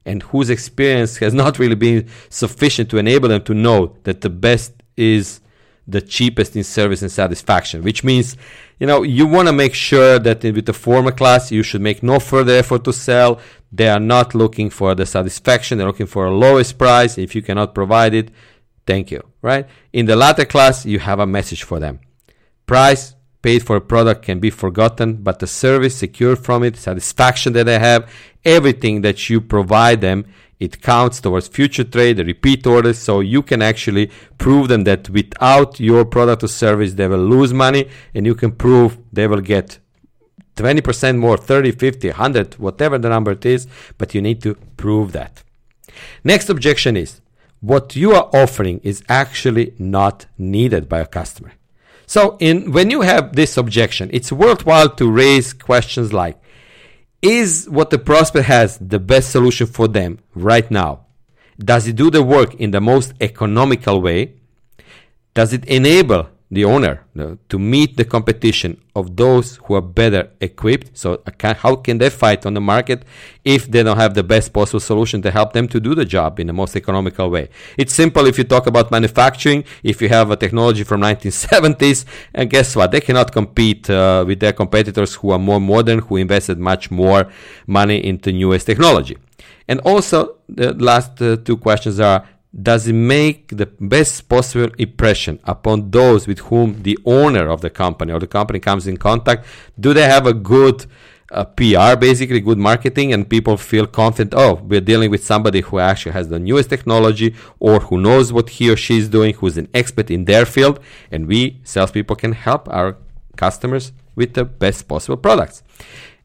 and 0.04 0.22
whose 0.22 0.50
experience 0.50 1.18
has 1.18 1.34
not 1.34 1.58
really 1.58 1.74
been 1.74 2.08
sufficient 2.28 2.88
to 2.90 2.98
enable 2.98 3.28
them 3.28 3.42
to 3.42 3.54
know 3.54 3.96
that 4.04 4.20
the 4.20 4.30
best 4.30 4.72
is 4.96 5.40
the 5.88 6.00
cheapest 6.00 6.56
in 6.56 6.64
service 6.64 7.02
and 7.02 7.10
satisfaction, 7.10 7.82
which 7.82 8.02
means, 8.02 8.36
you 8.78 8.86
know, 8.86 9.02
you 9.02 9.26
want 9.26 9.48
to 9.48 9.52
make 9.52 9.74
sure 9.74 10.18
that 10.18 10.42
with 10.42 10.66
the 10.66 10.72
former 10.72 11.12
class, 11.12 11.52
you 11.52 11.62
should 11.62 11.80
make 11.80 12.02
no 12.02 12.18
further 12.18 12.52
effort 12.52 12.84
to 12.84 12.92
sell. 12.92 13.40
They 13.72 13.88
are 13.88 14.00
not 14.00 14.34
looking 14.34 14.70
for 14.70 14.94
the 14.94 15.06
satisfaction. 15.06 15.78
They're 15.78 15.86
looking 15.86 16.06
for 16.06 16.26
a 16.26 16.34
lowest 16.34 16.78
price. 16.78 17.18
If 17.18 17.34
you 17.34 17.42
cannot 17.42 17.74
provide 17.74 18.14
it, 18.14 18.30
thank 18.86 19.10
you, 19.10 19.22
right? 19.42 19.66
In 19.92 20.06
the 20.06 20.16
latter 20.16 20.44
class, 20.44 20.86
you 20.86 20.98
have 20.98 21.20
a 21.20 21.26
message 21.26 21.62
for 21.62 21.80
them. 21.80 22.00
Price 22.66 23.15
paid 23.46 23.62
for 23.66 23.76
a 23.76 23.80
product 23.94 24.20
can 24.28 24.38
be 24.40 24.50
forgotten, 24.50 25.08
but 25.26 25.38
the 25.38 25.46
service 25.46 25.94
secured 25.96 26.38
from 26.46 26.64
it, 26.64 26.74
satisfaction 26.76 27.52
that 27.52 27.66
they 27.66 27.78
have, 27.78 28.02
everything 28.44 29.02
that 29.02 29.18
you 29.30 29.40
provide 29.40 30.00
them 30.00 30.18
it 30.58 30.80
counts 30.80 31.20
towards 31.20 31.46
future 31.48 31.84
trade, 31.84 32.18
repeat 32.18 32.66
orders, 32.66 32.98
so 32.98 33.20
you 33.20 33.42
can 33.42 33.60
actually 33.60 34.10
prove 34.38 34.68
them 34.68 34.84
that 34.84 35.10
without 35.10 35.78
your 35.78 36.04
product 36.04 36.42
or 36.42 36.48
service, 36.48 36.94
they 36.94 37.06
will 37.06 37.26
lose 37.34 37.52
money, 37.52 37.88
and 38.14 38.24
you 38.24 38.34
can 38.34 38.50
prove 38.50 38.98
they 39.12 39.26
will 39.26 39.42
get 39.42 39.78
20% 40.56 41.18
more, 41.18 41.36
30, 41.36 41.72
50, 41.72 42.08
100, 42.08 42.54
whatever 42.54 42.96
the 42.98 43.10
number 43.10 43.32
it 43.32 43.44
is, 43.44 43.68
but 43.98 44.14
you 44.14 44.22
need 44.22 44.40
to 44.42 44.54
prove 44.76 45.12
that. 45.12 45.42
Next 46.24 46.48
objection 46.48 46.96
is 46.96 47.20
what 47.60 47.94
you 47.94 48.12
are 48.12 48.30
offering 48.32 48.80
is 48.82 49.04
actually 49.08 49.74
not 49.78 50.24
needed 50.38 50.88
by 50.88 51.00
a 51.00 51.06
customer. 51.06 51.52
So 52.06 52.36
in 52.38 52.72
when 52.72 52.90
you 52.90 53.02
have 53.02 53.34
this 53.34 53.56
objection, 53.56 54.10
it's 54.12 54.32
worthwhile 54.32 54.90
to 54.90 55.10
raise 55.10 55.52
questions 55.52 56.12
like 56.12 56.38
is 57.22 57.66
what 57.68 57.90
the 57.90 57.98
prospect 57.98 58.46
has 58.46 58.78
the 58.78 58.98
best 58.98 59.30
solution 59.30 59.66
for 59.66 59.88
them 59.88 60.18
right 60.34 60.70
now? 60.70 61.06
Does 61.58 61.88
it 61.88 61.96
do 61.96 62.10
the 62.10 62.22
work 62.22 62.54
in 62.54 62.70
the 62.70 62.80
most 62.80 63.14
economical 63.20 64.00
way? 64.00 64.34
Does 65.34 65.52
it 65.52 65.64
enable 65.64 66.28
the 66.48 66.64
owner 66.64 67.04
to 67.48 67.58
meet 67.58 67.96
the 67.96 68.04
competition 68.04 68.80
of 68.94 69.16
those 69.16 69.56
who 69.64 69.74
are 69.74 69.82
better 69.82 70.30
equipped. 70.40 70.96
So 70.96 71.20
how 71.42 71.76
can 71.76 71.98
they 71.98 72.08
fight 72.08 72.46
on 72.46 72.54
the 72.54 72.60
market 72.60 73.04
if 73.44 73.68
they 73.68 73.82
don't 73.82 73.96
have 73.96 74.14
the 74.14 74.22
best 74.22 74.52
possible 74.52 74.78
solution 74.78 75.22
to 75.22 75.30
help 75.32 75.52
them 75.52 75.66
to 75.68 75.80
do 75.80 75.94
the 75.94 76.04
job 76.04 76.38
in 76.38 76.46
the 76.46 76.52
most 76.52 76.76
economical 76.76 77.30
way? 77.30 77.48
It's 77.76 77.92
simple 77.92 78.26
if 78.26 78.38
you 78.38 78.44
talk 78.44 78.68
about 78.68 78.92
manufacturing. 78.92 79.64
If 79.82 80.00
you 80.00 80.08
have 80.08 80.30
a 80.30 80.36
technology 80.36 80.84
from 80.84 81.00
1970s, 81.00 82.04
and 82.32 82.48
guess 82.48 82.76
what? 82.76 82.92
They 82.92 83.00
cannot 83.00 83.32
compete 83.32 83.90
uh, 83.90 84.24
with 84.26 84.38
their 84.38 84.52
competitors 84.52 85.14
who 85.16 85.30
are 85.30 85.40
more 85.40 85.60
modern, 85.60 85.98
who 85.98 86.16
invested 86.16 86.58
much 86.58 86.92
more 86.92 87.28
money 87.66 88.04
into 88.04 88.30
newest 88.30 88.66
technology. 88.66 89.16
And 89.68 89.80
also, 89.80 90.36
the 90.48 90.72
last 90.74 91.20
uh, 91.20 91.36
two 91.36 91.56
questions 91.56 91.98
are 91.98 92.24
does 92.60 92.88
it 92.88 92.94
make 92.94 93.48
the 93.48 93.66
best 93.66 94.28
possible 94.28 94.70
impression 94.78 95.38
upon 95.44 95.90
those 95.90 96.26
with 96.26 96.38
whom 96.38 96.82
the 96.82 96.98
owner 97.04 97.48
of 97.48 97.60
the 97.60 97.68
company 97.68 98.12
or 98.12 98.18
the 98.18 98.26
company 98.26 98.58
comes 98.58 98.86
in 98.86 98.96
contact? 98.96 99.44
Do 99.78 99.92
they 99.92 100.04
have 100.04 100.26
a 100.26 100.32
good 100.32 100.86
uh, 101.30 101.44
PR, 101.44 101.96
basically 101.98 102.40
good 102.40 102.56
marketing, 102.56 103.12
and 103.12 103.28
people 103.28 103.56
feel 103.56 103.86
confident? 103.86 104.32
Oh, 104.34 104.54
we're 104.64 104.80
dealing 104.80 105.10
with 105.10 105.25
somebody 105.25 105.60
who 105.60 105.78
actually 105.78 106.12
has 106.12 106.28
the 106.28 106.38
newest 106.38 106.70
technology 106.70 107.34
or 107.60 107.80
who 107.80 108.00
knows 108.00 108.32
what 108.32 108.48
he 108.48 108.70
or 108.70 108.76
she 108.76 108.98
is 108.98 109.08
doing, 109.08 109.34
who's 109.34 109.58
an 109.58 109.68
expert 109.75 110.10
in 110.10 110.25
their 110.25 110.46
field, 110.46 110.80
and 111.10 111.26
we 111.26 111.60
salespeople 111.62 112.16
can 112.16 112.32
help 112.32 112.68
our 112.70 112.96
customers 113.36 113.92
with 114.14 114.32
the 114.32 114.44
best 114.44 114.88
possible 114.88 115.18
products. 115.18 115.62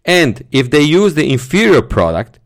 And 0.05 0.45
if 0.51 0.71
they 0.71 0.81
use 0.81 1.13
the 1.13 1.29
inferior 1.29 1.81
product, 1.81 2.39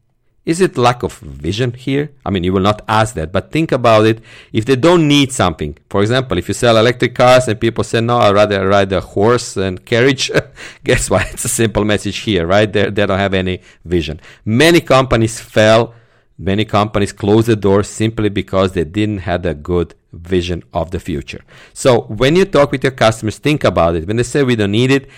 Is 0.45 0.61
it 0.61 0.77
lack 0.77 1.01
of 1.01 1.17
vision 1.17 1.73
here? 1.73 2.11
I 2.23 2.29
mean, 2.29 2.43
you 2.43 2.53
will 2.53 2.61
not 2.61 2.83
ask 2.87 3.15
that, 3.15 3.31
but 3.31 3.51
think 3.51 3.71
about 3.71 4.05
it. 4.05 4.21
If 4.53 4.65
they 4.65 4.75
don't 4.75 5.07
need 5.07 5.31
something, 5.31 5.75
for 5.89 6.01
example, 6.01 6.37
if 6.37 6.47
you 6.47 6.53
sell 6.53 6.77
electric 6.77 7.15
cars 7.15 7.47
and 7.47 7.59
people 7.59 7.83
say, 7.83 7.99
no, 7.99 8.19
I'd 8.19 8.35
rather 8.35 8.67
ride 8.67 8.91
a 8.93 9.01
horse 9.01 9.57
and 9.57 9.83
carriage, 9.83 10.29
guess 10.83 11.09
what? 11.09 11.25
It's 11.33 11.45
a 11.45 11.49
simple 11.49 11.83
message 11.83 12.17
here, 12.17 12.45
right? 12.45 12.71
They, 12.71 12.91
they 12.91 13.07
don't 13.07 13.17
have 13.17 13.33
any 13.33 13.61
vision. 13.83 14.21
Many 14.45 14.81
companies 14.81 15.39
fell, 15.39 15.95
many 16.37 16.63
companies 16.63 17.11
closed 17.11 17.47
the 17.47 17.55
door 17.55 17.81
simply 17.81 18.29
because 18.29 18.73
they 18.73 18.83
didn't 18.83 19.19
have 19.19 19.47
a 19.47 19.55
good 19.55 19.95
vision 20.13 20.63
of 20.73 20.91
the 20.91 20.99
future. 20.99 21.43
So 21.73 22.01
when 22.01 22.35
you 22.35 22.45
talk 22.45 22.71
with 22.71 22.83
your 22.83 22.91
customers, 22.91 23.39
think 23.39 23.63
about 23.63 23.95
it. 23.95 24.05
When 24.07 24.17
they 24.17 24.23
say 24.23 24.43
we 24.43 24.55
don't 24.55 24.71
need 24.71 24.91
it, 24.91 25.09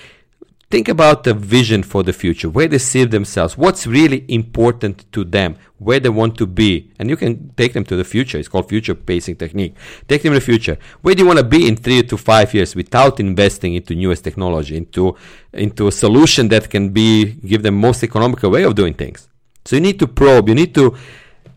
think 0.70 0.90
about 0.90 1.24
the 1.24 1.34
vision 1.34 1.82
for 1.82 2.04
the 2.04 2.12
future, 2.12 2.50
where 2.50 2.68
they 2.68 2.78
see 2.78 3.06
themselves, 3.06 3.58
what's 3.58 3.88
really 3.88 4.26
important 4.28 5.10
to 5.14 5.24
them, 5.24 5.56
where 5.78 6.00
they 6.00 6.10
want 6.10 6.38
to 6.38 6.46
be. 6.46 6.92
And 7.00 7.10
you 7.10 7.16
can 7.16 7.54
take 7.56 7.74
them 7.74 7.86
to 7.86 7.96
the 7.96 8.04
future. 8.04 8.38
It's 8.38 8.50
called 8.50 8.68
future 8.68 8.94
pacing 8.94 9.38
technique. 9.38 9.76
Take 10.08 10.24
them 10.24 10.34
to 10.34 10.40
the 10.40 10.46
future. 10.46 10.78
Where 11.02 11.16
do 11.16 11.24
you 11.24 11.28
want 11.28 11.40
to 11.40 11.46
be 11.46 11.68
in 11.68 11.78
three 11.78 12.04
to 12.04 12.18
five 12.18 12.54
years 12.54 12.76
without 12.76 13.20
investing 13.20 13.76
into 13.76 13.96
newest 13.96 14.24
technology, 14.24 14.76
into, 14.76 15.16
into 15.54 15.88
a 15.88 15.92
solution 15.92 16.50
that 16.50 16.70
can 16.70 16.90
be, 16.90 17.26
give 17.26 17.64
them 17.64 17.76
most 17.76 18.04
economical 18.04 18.50
way 18.52 18.64
of 18.64 18.76
doing 18.76 18.94
things. 18.94 19.30
So 19.64 19.78
you 19.78 19.82
need 19.82 20.00
to 20.00 20.08
probe, 20.08 20.50
you 20.50 20.56
need 20.56 20.76
to, 20.76 20.98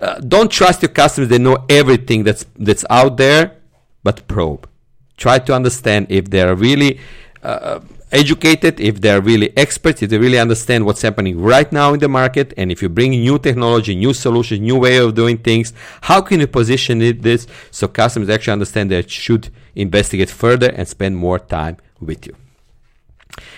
uh, 0.00 0.21
don't 0.21 0.50
trust 0.50 0.83
your 0.83 0.90
customers, 0.90 1.29
they 1.29 1.38
know 1.38 1.64
everything 1.69 2.23
that's, 2.23 2.47
that's 2.57 2.85
out 2.90 3.17
there, 3.17 3.57
but 4.05 4.26
probe. 4.29 4.69
Try 5.17 5.40
to 5.40 5.55
understand 5.55 6.07
if 6.11 6.31
they're 6.31 6.55
really, 6.55 7.00
uh, 7.43 7.81
educated, 8.12 8.81
if 8.81 9.00
they're 9.00 9.21
really 9.21 9.57
experts, 9.57 10.02
if 10.02 10.11
they 10.11 10.19
really 10.19 10.38
understand 10.38 10.85
what's 10.85 11.02
happening 11.02 11.40
right 11.40 11.71
now 11.73 11.93
in 11.95 12.00
the 12.00 12.09
market, 12.09 12.52
and 12.57 12.71
if 12.71 12.83
you 12.83 12.88
bring 12.88 13.12
new 13.12 13.38
technology, 13.38 13.95
new 13.95 14.12
solutions, 14.12 14.61
new 14.61 14.76
way 14.76 14.97
of 14.99 15.14
doing 15.14 15.38
things, 15.38 15.73
how 16.02 16.21
can 16.21 16.40
you 16.40 16.47
position 16.47 17.00
it 17.02 17.23
this 17.23 17.47
so 17.71 17.88
customers 17.88 18.29
actually 18.29 18.52
understand 18.52 18.90
that 18.90 19.11
should 19.11 19.50
investigate 19.75 20.31
further 20.31 20.71
and 20.71 20.87
spend 20.88 21.17
more 21.17 21.38
time 21.38 21.76
with 22.00 22.26
you. 22.26 22.35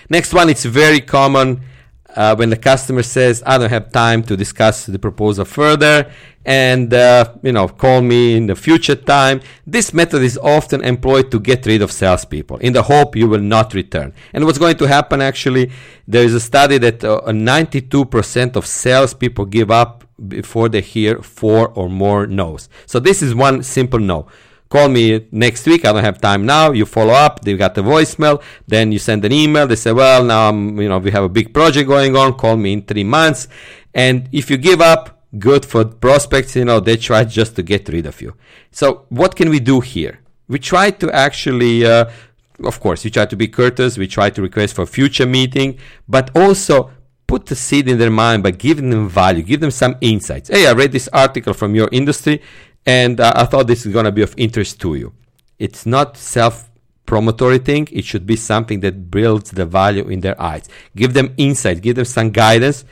Next 0.09 0.33
one, 0.33 0.49
it's 0.49 0.65
very 0.65 1.01
common 1.01 1.61
uh, 2.15 2.35
when 2.35 2.49
the 2.49 2.57
customer 2.57 3.03
says, 3.03 3.43
I 3.45 3.57
don't 3.57 3.69
have 3.69 3.91
time 3.91 4.23
to 4.23 4.37
discuss 4.37 4.85
the 4.85 4.99
proposal 4.99 5.45
further 5.45 6.11
and, 6.45 6.93
uh, 6.93 7.33
you 7.41 7.51
know, 7.51 7.67
call 7.67 8.01
me 8.01 8.35
in 8.35 8.47
the 8.47 8.55
future 8.55 8.95
time. 8.95 9.41
This 9.65 9.93
method 9.93 10.21
is 10.21 10.37
often 10.37 10.83
employed 10.83 11.31
to 11.31 11.39
get 11.39 11.65
rid 11.65 11.81
of 11.81 11.91
salespeople 11.91 12.57
in 12.57 12.73
the 12.73 12.83
hope 12.83 13.15
you 13.15 13.27
will 13.27 13.41
not 13.41 13.73
return. 13.73 14.13
And 14.33 14.45
what's 14.45 14.57
going 14.57 14.77
to 14.77 14.87
happen 14.87 15.21
actually, 15.21 15.71
there 16.07 16.23
is 16.23 16.33
a 16.33 16.39
study 16.39 16.77
that 16.79 17.03
uh, 17.03 17.21
92% 17.27 18.55
of 18.55 18.65
salespeople 18.65 19.45
give 19.45 19.71
up 19.71 20.03
before 20.27 20.69
they 20.69 20.81
hear 20.81 21.21
four 21.21 21.69
or 21.69 21.89
more 21.89 22.27
no's. 22.27 22.69
So 22.85 22.99
this 22.99 23.21
is 23.21 23.33
one 23.33 23.63
simple 23.63 23.99
no 23.99 24.27
call 24.73 24.89
me 24.89 25.03
next 25.31 25.63
week. 25.67 25.85
I 25.85 25.93
don't 25.93 26.03
have 26.03 26.19
time 26.19 26.43
now. 26.47 26.71
You 26.79 26.85
follow 26.97 27.13
up. 27.13 27.41
They 27.41 27.53
got 27.55 27.75
the 27.75 27.85
voicemail. 27.93 28.41
Then 28.67 28.91
you 28.91 28.99
send 29.09 29.23
an 29.23 29.31
email. 29.31 29.65
They 29.67 29.79
say, 29.85 29.93
well, 30.01 30.23
now 30.23 30.49
I'm, 30.49 30.59
you 30.81 30.89
know, 30.89 30.97
we 30.97 31.11
have 31.11 31.25
a 31.31 31.33
big 31.39 31.53
project 31.53 31.87
going 31.87 32.15
on. 32.21 32.33
Call 32.33 32.57
me 32.57 32.73
in 32.73 32.81
three 32.81 33.03
months. 33.03 33.47
And 33.93 34.27
if 34.31 34.49
you 34.49 34.57
give 34.57 34.81
up, 34.81 35.03
good 35.37 35.63
for 35.71 35.85
prospects. 35.85 36.55
You 36.55 36.65
know, 36.65 36.79
they 36.79 36.97
try 36.97 37.23
just 37.23 37.55
to 37.57 37.61
get 37.61 37.87
rid 37.95 38.05
of 38.07 38.19
you. 38.19 38.31
So 38.71 39.05
what 39.09 39.35
can 39.35 39.49
we 39.55 39.59
do 39.59 39.79
here? 39.79 40.15
We 40.47 40.57
try 40.57 40.89
to 41.01 41.07
actually, 41.27 41.85
uh, 41.85 42.05
of 42.71 42.79
course, 42.79 43.03
we 43.03 43.11
try 43.11 43.25
to 43.33 43.35
be 43.35 43.47
courteous. 43.47 43.99
We 44.03 44.07
try 44.07 44.31
to 44.31 44.41
request 44.41 44.71
for 44.77 44.85
future 44.87 45.27
meeting, 45.27 45.77
but 46.15 46.35
also 46.35 46.89
put 47.27 47.45
the 47.45 47.55
seed 47.55 47.87
in 47.87 47.99
their 47.99 48.15
mind 48.23 48.41
by 48.41 48.51
giving 48.51 48.89
them 48.89 49.07
value, 49.07 49.43
give 49.43 49.59
them 49.59 49.71
some 49.71 49.95
insights. 50.01 50.49
Hey, 50.49 50.65
I 50.67 50.73
read 50.73 50.91
this 50.91 51.07
article 51.25 51.53
from 51.53 51.75
your 51.75 51.89
industry 51.91 52.41
and 52.85 53.19
uh, 53.19 53.31
I 53.35 53.45
thought 53.45 53.67
this 53.67 53.85
is 53.85 53.93
going 53.93 54.05
to 54.05 54.11
be 54.11 54.21
of 54.21 54.33
interest 54.37 54.81
to 54.81 54.95
you. 54.95 55.13
It's 55.59 55.85
not 55.85 56.17
self 56.17 56.69
promotory 57.05 57.63
thing. 57.63 57.87
It 57.91 58.05
should 58.05 58.25
be 58.25 58.35
something 58.35 58.79
that 58.81 59.11
builds 59.11 59.51
the 59.51 59.65
value 59.65 60.07
in 60.07 60.21
their 60.21 60.39
eyes. 60.41 60.67
Give 60.95 61.13
them 61.13 61.33
insight, 61.37 61.81
give 61.81 61.95
them 61.95 62.05
some 62.05 62.31
guidance, 62.31 62.85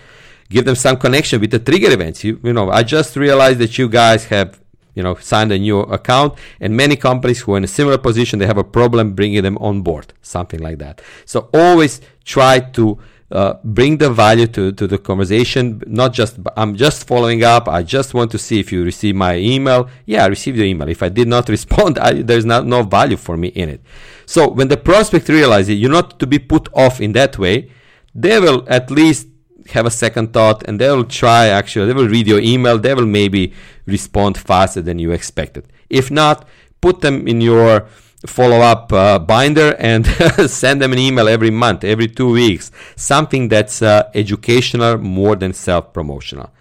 give 0.49 0.65
them 0.65 0.75
some 0.75 0.97
connection 0.97 1.41
with 1.41 1.51
the 1.51 1.59
trigger 1.59 1.91
events. 1.91 2.23
You, 2.23 2.39
you 2.43 2.53
know, 2.53 2.69
I 2.69 2.83
just 2.83 3.15
realized 3.15 3.59
that 3.59 3.77
you 3.77 3.89
guys 3.89 4.25
have, 4.25 4.59
you 4.95 5.03
know, 5.03 5.15
signed 5.15 5.51
a 5.51 5.59
new 5.59 5.79
account 5.79 6.35
and 6.59 6.75
many 6.75 6.95
companies 6.95 7.41
who 7.41 7.53
are 7.53 7.57
in 7.57 7.63
a 7.63 7.67
similar 7.67 7.97
position, 7.97 8.39
they 8.39 8.47
have 8.47 8.57
a 8.57 8.63
problem 8.63 9.13
bringing 9.13 9.43
them 9.43 9.57
on 9.57 9.81
board, 9.81 10.13
something 10.21 10.59
like 10.59 10.77
that. 10.79 11.01
So 11.25 11.49
always 11.53 12.01
try 12.25 12.59
to 12.59 12.99
uh, 13.31 13.55
bring 13.63 13.97
the 13.97 14.09
value 14.09 14.47
to, 14.47 14.71
to 14.73 14.87
the 14.87 14.97
conversation. 14.97 15.81
Not 15.87 16.13
just, 16.13 16.37
I'm 16.57 16.75
just 16.75 17.07
following 17.07 17.43
up. 17.43 17.67
I 17.67 17.83
just 17.83 18.13
want 18.13 18.31
to 18.31 18.37
see 18.37 18.59
if 18.59 18.71
you 18.71 18.83
receive 18.83 19.15
my 19.15 19.37
email. 19.37 19.89
Yeah, 20.05 20.25
I 20.25 20.27
received 20.27 20.57
your 20.57 20.65
email. 20.65 20.89
If 20.89 21.01
I 21.01 21.09
did 21.09 21.27
not 21.27 21.47
respond, 21.57 21.97
I, 21.99 22.21
there's 22.21 22.45
not, 22.45 22.65
no 22.65 22.83
value 22.83 23.17
for 23.17 23.37
me 23.37 23.49
in 23.49 23.69
it. 23.69 23.81
So 24.25 24.49
when 24.49 24.67
the 24.67 24.77
prospect 24.77 25.29
realizes 25.29 25.75
you're 25.75 25.91
not 25.91 26.19
to 26.19 26.27
be 26.27 26.39
put 26.39 26.67
off 26.73 26.99
in 26.99 27.13
that 27.13 27.37
way, 27.37 27.71
they 28.13 28.39
will 28.39 28.65
at 28.67 28.91
least 28.91 29.27
have 29.69 29.85
a 29.85 29.91
second 29.91 30.33
thought 30.33 30.63
and 30.67 30.79
they 30.79 30.89
will 30.89 31.05
try 31.05 31.47
actually, 31.47 31.87
they 31.87 31.93
will 31.93 32.07
read 32.07 32.27
your 32.27 32.39
email. 32.39 32.77
They 32.77 32.93
will 32.93 33.05
maybe 33.05 33.53
respond 33.85 34.37
faster 34.37 34.81
than 34.81 34.99
you 34.99 35.11
expected. 35.11 35.67
If 35.89 36.11
not, 36.11 36.47
put 36.81 37.01
them 37.01 37.27
in 37.27 37.41
your 37.41 37.87
follow 38.25 38.59
up 38.59 38.93
uh, 38.93 39.19
binder 39.19 39.75
and 39.79 40.05
send 40.47 40.81
them 40.81 40.93
an 40.93 40.99
email 40.99 41.27
every 41.27 41.49
month, 41.49 41.83
every 41.83 42.07
two 42.07 42.31
weeks, 42.31 42.71
something 42.95 43.47
that's 43.47 43.81
uh, 43.81 44.09
educational 44.13 44.97
more 44.97 45.35
than 45.35 45.53
self 45.53 45.93
promotional. 45.93 46.51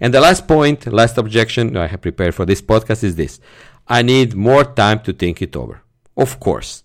And 0.00 0.12
the 0.12 0.20
last 0.20 0.46
point, 0.46 0.86
last 0.92 1.18
objection 1.18 1.76
I 1.76 1.86
have 1.86 2.02
prepared 2.02 2.34
for 2.34 2.44
this 2.44 2.62
podcast 2.62 3.04
is 3.04 3.16
this 3.16 3.40
I 3.86 4.02
need 4.02 4.34
more 4.34 4.64
time 4.64 5.00
to 5.00 5.12
think 5.12 5.40
it 5.42 5.56
over. 5.56 5.82
Of 6.16 6.40
course. 6.40 6.84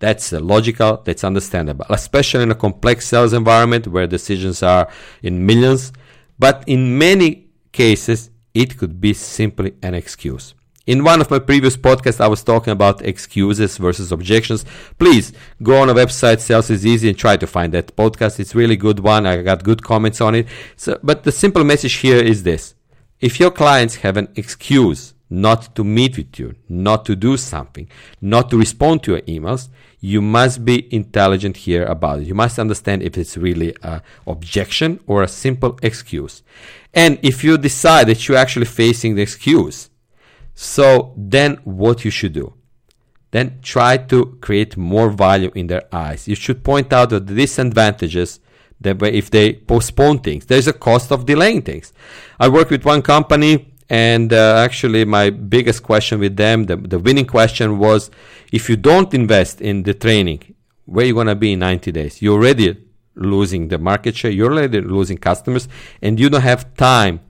That's 0.00 0.32
uh, 0.32 0.38
logical, 0.38 1.02
that's 1.04 1.24
understandable, 1.24 1.86
especially 1.90 2.44
in 2.44 2.52
a 2.52 2.54
complex 2.54 3.08
sales 3.08 3.32
environment 3.32 3.88
where 3.88 4.06
decisions 4.06 4.62
are 4.62 4.88
in 5.22 5.44
millions. 5.44 5.92
But 6.38 6.62
in 6.68 6.96
many 6.96 7.48
cases, 7.72 8.30
it 8.54 8.78
could 8.78 9.00
be 9.00 9.12
simply 9.12 9.74
an 9.82 9.94
excuse. 9.94 10.54
In 10.88 11.04
one 11.04 11.20
of 11.20 11.30
my 11.30 11.38
previous 11.38 11.76
podcasts, 11.76 12.18
I 12.18 12.28
was 12.28 12.42
talking 12.42 12.72
about 12.72 13.02
excuses 13.02 13.76
versus 13.76 14.10
objections. 14.10 14.64
Please 14.98 15.34
go 15.62 15.82
on 15.82 15.90
a 15.90 15.94
website, 15.94 16.40
Sales 16.40 16.70
is 16.70 16.86
Easy, 16.86 17.10
and 17.10 17.18
try 17.18 17.36
to 17.36 17.46
find 17.46 17.74
that 17.74 17.94
podcast. 17.94 18.40
It's 18.40 18.54
really 18.54 18.76
good 18.76 19.00
one. 19.00 19.26
I 19.26 19.42
got 19.42 19.64
good 19.64 19.82
comments 19.82 20.22
on 20.22 20.34
it. 20.34 20.46
So, 20.76 20.98
but 21.02 21.24
the 21.24 21.30
simple 21.30 21.62
message 21.62 21.92
here 21.96 22.16
is 22.16 22.42
this. 22.42 22.74
If 23.20 23.38
your 23.38 23.50
clients 23.50 23.96
have 23.96 24.16
an 24.16 24.28
excuse 24.34 25.12
not 25.28 25.76
to 25.76 25.84
meet 25.84 26.16
with 26.16 26.38
you, 26.38 26.54
not 26.70 27.04
to 27.04 27.14
do 27.14 27.36
something, 27.36 27.86
not 28.22 28.48
to 28.48 28.56
respond 28.56 29.02
to 29.02 29.10
your 29.10 29.20
emails, 29.22 29.68
you 30.00 30.22
must 30.22 30.64
be 30.64 30.90
intelligent 30.90 31.58
here 31.58 31.84
about 31.84 32.20
it. 32.20 32.26
You 32.26 32.34
must 32.34 32.58
understand 32.58 33.02
if 33.02 33.18
it's 33.18 33.36
really 33.36 33.76
an 33.82 34.00
objection 34.26 35.00
or 35.06 35.22
a 35.22 35.28
simple 35.28 35.78
excuse. 35.82 36.42
And 36.94 37.18
if 37.20 37.44
you 37.44 37.58
decide 37.58 38.06
that 38.06 38.26
you're 38.26 38.38
actually 38.38 38.64
facing 38.64 39.16
the 39.16 39.22
excuse, 39.22 39.87
so 40.60 41.14
then 41.16 41.54
what 41.62 42.04
you 42.04 42.10
should 42.10 42.32
do? 42.32 42.52
Then 43.30 43.60
try 43.62 43.96
to 43.96 44.36
create 44.40 44.76
more 44.76 45.08
value 45.08 45.52
in 45.54 45.68
their 45.68 45.84
eyes. 45.92 46.26
You 46.26 46.34
should 46.34 46.64
point 46.64 46.92
out 46.92 47.10
the 47.10 47.20
disadvantages 47.20 48.40
that 48.80 49.00
if 49.04 49.30
they 49.30 49.52
postpone 49.52 50.18
things, 50.18 50.46
there's 50.46 50.66
a 50.66 50.72
cost 50.72 51.12
of 51.12 51.26
delaying 51.26 51.62
things. 51.62 51.92
I 52.40 52.48
work 52.48 52.70
with 52.70 52.84
one 52.84 53.02
company 53.02 53.72
and 53.88 54.32
uh, 54.32 54.56
actually 54.56 55.04
my 55.04 55.30
biggest 55.30 55.84
question 55.84 56.18
with 56.18 56.36
them, 56.36 56.64
the, 56.64 56.74
the 56.74 56.98
winning 56.98 57.26
question 57.26 57.78
was, 57.78 58.10
if 58.50 58.68
you 58.68 58.74
don't 58.74 59.14
invest 59.14 59.60
in 59.60 59.84
the 59.84 59.94
training, 59.94 60.56
where 60.86 61.06
you 61.06 61.14
going 61.14 61.28
to 61.28 61.36
be 61.36 61.52
in 61.52 61.60
90 61.60 61.92
days? 61.92 62.20
You're 62.20 62.34
already 62.34 62.84
losing 63.14 63.68
the 63.68 63.78
market 63.78 64.16
share. 64.16 64.32
You're 64.32 64.52
already 64.52 64.80
losing 64.80 65.18
customers 65.18 65.68
and 66.02 66.18
you 66.18 66.28
don't 66.28 66.42
have 66.42 66.74
time 66.74 67.20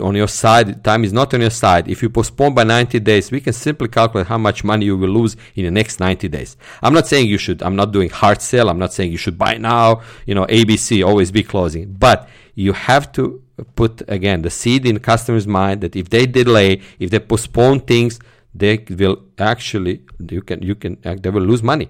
on 0.00 0.14
your 0.14 0.28
side, 0.28 0.84
time 0.84 1.04
is 1.04 1.12
not 1.12 1.32
on 1.34 1.40
your 1.40 1.50
side. 1.50 1.88
If 1.88 2.02
you 2.02 2.10
postpone 2.10 2.54
by 2.54 2.64
90 2.64 3.00
days, 3.00 3.30
we 3.30 3.40
can 3.40 3.52
simply 3.52 3.88
calculate 3.88 4.26
how 4.28 4.38
much 4.38 4.62
money 4.62 4.86
you 4.86 4.96
will 4.96 5.08
lose 5.08 5.36
in 5.54 5.64
the 5.64 5.70
next 5.70 5.98
90 5.98 6.28
days. 6.28 6.56
I'm 6.82 6.94
not 6.94 7.06
saying 7.06 7.28
you 7.28 7.38
should, 7.38 7.62
I'm 7.62 7.76
not 7.76 7.92
doing 7.92 8.10
hard 8.10 8.42
sell. 8.42 8.68
I'm 8.68 8.78
not 8.78 8.92
saying 8.92 9.10
you 9.10 9.18
should 9.18 9.38
buy 9.38 9.56
now, 9.56 10.02
you 10.26 10.34
know, 10.34 10.46
ABC, 10.46 11.04
always 11.06 11.30
be 11.32 11.42
closing. 11.42 11.92
But 11.92 12.28
you 12.54 12.72
have 12.72 13.10
to 13.12 13.42
put, 13.74 14.02
again, 14.08 14.42
the 14.42 14.50
seed 14.50 14.86
in 14.86 14.98
customer's 15.00 15.46
mind 15.46 15.80
that 15.80 15.96
if 15.96 16.10
they 16.10 16.26
delay, 16.26 16.82
if 16.98 17.10
they 17.10 17.18
postpone 17.18 17.80
things, 17.80 18.20
they 18.54 18.84
will 18.90 19.22
actually, 19.38 20.02
you 20.30 20.42
can, 20.42 20.62
you 20.62 20.74
can, 20.74 20.98
they 21.02 21.30
will 21.30 21.42
lose 21.42 21.62
money. 21.62 21.88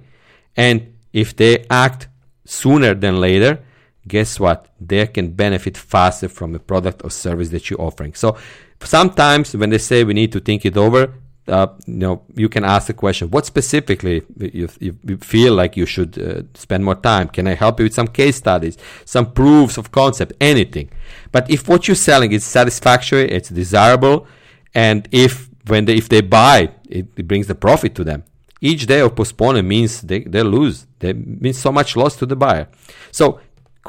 And 0.56 0.94
if 1.12 1.36
they 1.36 1.66
act 1.70 2.08
sooner 2.44 2.94
than 2.94 3.20
later, 3.20 3.62
guess 4.06 4.40
what? 4.40 4.68
They 4.80 5.06
can 5.06 5.32
benefit 5.32 5.76
faster 5.76 6.28
from 6.28 6.52
the 6.52 6.58
product 6.58 7.02
or 7.04 7.10
service 7.10 7.50
that 7.50 7.70
you're 7.70 7.80
offering. 7.80 8.14
So 8.14 8.36
sometimes 8.80 9.56
when 9.56 9.70
they 9.70 9.78
say 9.78 10.04
we 10.04 10.14
need 10.14 10.32
to 10.32 10.40
think 10.40 10.64
it 10.64 10.76
over, 10.76 11.14
uh, 11.48 11.68
you 11.86 11.94
know, 11.94 12.22
you 12.34 12.48
can 12.48 12.64
ask 12.64 12.88
the 12.88 12.94
question, 12.94 13.30
what 13.30 13.46
specifically 13.46 14.22
you, 14.38 14.68
you 14.80 15.16
feel 15.18 15.54
like 15.54 15.76
you 15.76 15.86
should 15.86 16.18
uh, 16.18 16.42
spend 16.54 16.84
more 16.84 16.96
time? 16.96 17.28
Can 17.28 17.46
I 17.46 17.54
help 17.54 17.78
you 17.78 17.84
with 17.84 17.94
some 17.94 18.08
case 18.08 18.36
studies, 18.36 18.76
some 19.04 19.32
proofs 19.32 19.78
of 19.78 19.92
concept, 19.92 20.32
anything? 20.40 20.90
But 21.30 21.48
if 21.48 21.68
what 21.68 21.86
you're 21.86 21.94
selling 21.94 22.32
is 22.32 22.44
satisfactory, 22.44 23.30
it's 23.30 23.48
desirable, 23.48 24.26
and 24.74 25.08
if 25.12 25.48
when 25.68 25.84
they, 25.84 25.94
if 25.94 26.08
they 26.08 26.20
buy, 26.20 26.70
it, 26.88 27.06
it 27.16 27.28
brings 27.28 27.46
the 27.46 27.54
profit 27.54 27.94
to 27.96 28.04
them. 28.04 28.24
Each 28.60 28.86
day 28.86 29.00
of 29.00 29.14
postponement 29.14 29.68
means 29.68 30.00
they, 30.00 30.20
they 30.20 30.42
lose. 30.42 30.86
They 30.98 31.12
means 31.12 31.58
so 31.58 31.70
much 31.70 31.94
loss 31.94 32.16
to 32.16 32.26
the 32.26 32.36
buyer. 32.36 32.68
So 33.12 33.40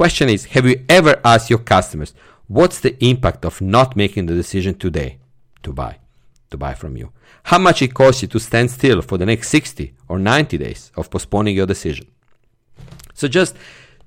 question 0.02 0.30
is, 0.36 0.42
have 0.56 0.66
you 0.70 0.78
ever 0.88 1.14
asked 1.32 1.50
your 1.54 1.64
customers, 1.76 2.12
what's 2.58 2.80
the 2.86 2.94
impact 3.12 3.42
of 3.50 3.62
not 3.62 3.90
making 4.04 4.24
the 4.28 4.36
decision 4.44 4.74
today 4.86 5.10
to 5.64 5.70
buy, 5.74 5.94
to 6.52 6.58
buy 6.66 6.74
from 6.74 6.96
you? 7.02 7.08
how 7.48 7.58
much 7.58 7.82
it 7.82 7.94
costs 7.94 8.22
you 8.22 8.28
to 8.28 8.40
stand 8.42 8.70
still 8.70 9.02
for 9.02 9.18
the 9.18 9.26
next 9.26 9.48
60 9.48 9.94
or 10.10 10.20
90 10.20 10.58
days 10.58 10.92
of 10.98 11.10
postponing 11.10 11.56
your 11.56 11.66
decision. 11.66 12.06
So 13.14 13.30
just 13.30 13.56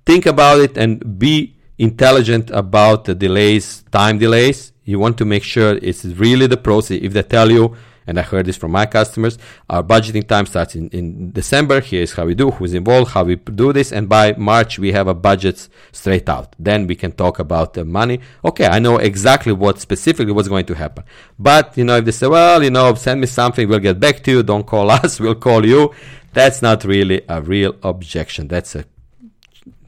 think 0.04 0.26
about 0.26 0.60
it 0.60 0.76
and 0.76 1.18
be 1.18 1.56
intelligent 1.78 2.50
about 2.50 3.06
the 3.06 3.14
delays, 3.14 3.82
time 3.90 4.18
delays. 4.18 4.72
You 4.84 4.98
want 4.98 5.16
to 5.18 5.24
make 5.24 5.42
sure 5.42 5.78
it's 5.80 6.04
really 6.04 6.48
the 6.48 6.58
process. 6.58 6.98
If 7.00 7.14
they 7.14 7.22
tell 7.22 7.50
you 7.50 7.74
and 8.10 8.18
I 8.18 8.22
heard 8.22 8.44
this 8.44 8.56
from 8.56 8.72
my 8.72 8.86
customers. 8.86 9.38
Our 9.70 9.84
budgeting 9.84 10.26
time 10.26 10.44
starts 10.46 10.74
in, 10.74 10.88
in 10.88 11.30
December. 11.30 11.80
Here's 11.80 12.12
how 12.12 12.26
we 12.26 12.34
do, 12.34 12.50
who's 12.50 12.74
involved, 12.74 13.12
how 13.12 13.22
we 13.22 13.36
do 13.36 13.72
this. 13.72 13.92
And 13.92 14.08
by 14.08 14.32
March, 14.32 14.80
we 14.80 14.90
have 14.90 15.06
a 15.06 15.14
budget 15.14 15.68
straight 15.92 16.28
out. 16.28 16.56
Then 16.58 16.88
we 16.88 16.96
can 16.96 17.12
talk 17.12 17.38
about 17.38 17.74
the 17.74 17.84
money. 17.84 18.18
Okay, 18.44 18.66
I 18.66 18.80
know 18.80 18.96
exactly 18.96 19.52
what 19.52 19.80
specifically 19.80 20.32
what's 20.32 20.48
going 20.48 20.66
to 20.66 20.74
happen. 20.74 21.04
But, 21.38 21.78
you 21.78 21.84
know, 21.84 21.98
if 21.98 22.04
they 22.04 22.10
say, 22.10 22.26
well, 22.26 22.62
you 22.64 22.70
know, 22.70 22.92
send 22.94 23.20
me 23.20 23.28
something, 23.28 23.68
we'll 23.68 23.78
get 23.78 24.00
back 24.00 24.24
to 24.24 24.30
you. 24.32 24.42
Don't 24.42 24.66
call 24.66 24.90
us, 24.98 25.20
we'll 25.20 25.36
call 25.36 25.64
you. 25.64 25.94
That's 26.32 26.62
not 26.62 26.82
really 26.84 27.22
a 27.28 27.40
real 27.40 27.76
objection. 27.84 28.48
That's 28.48 28.74
a 28.74 28.84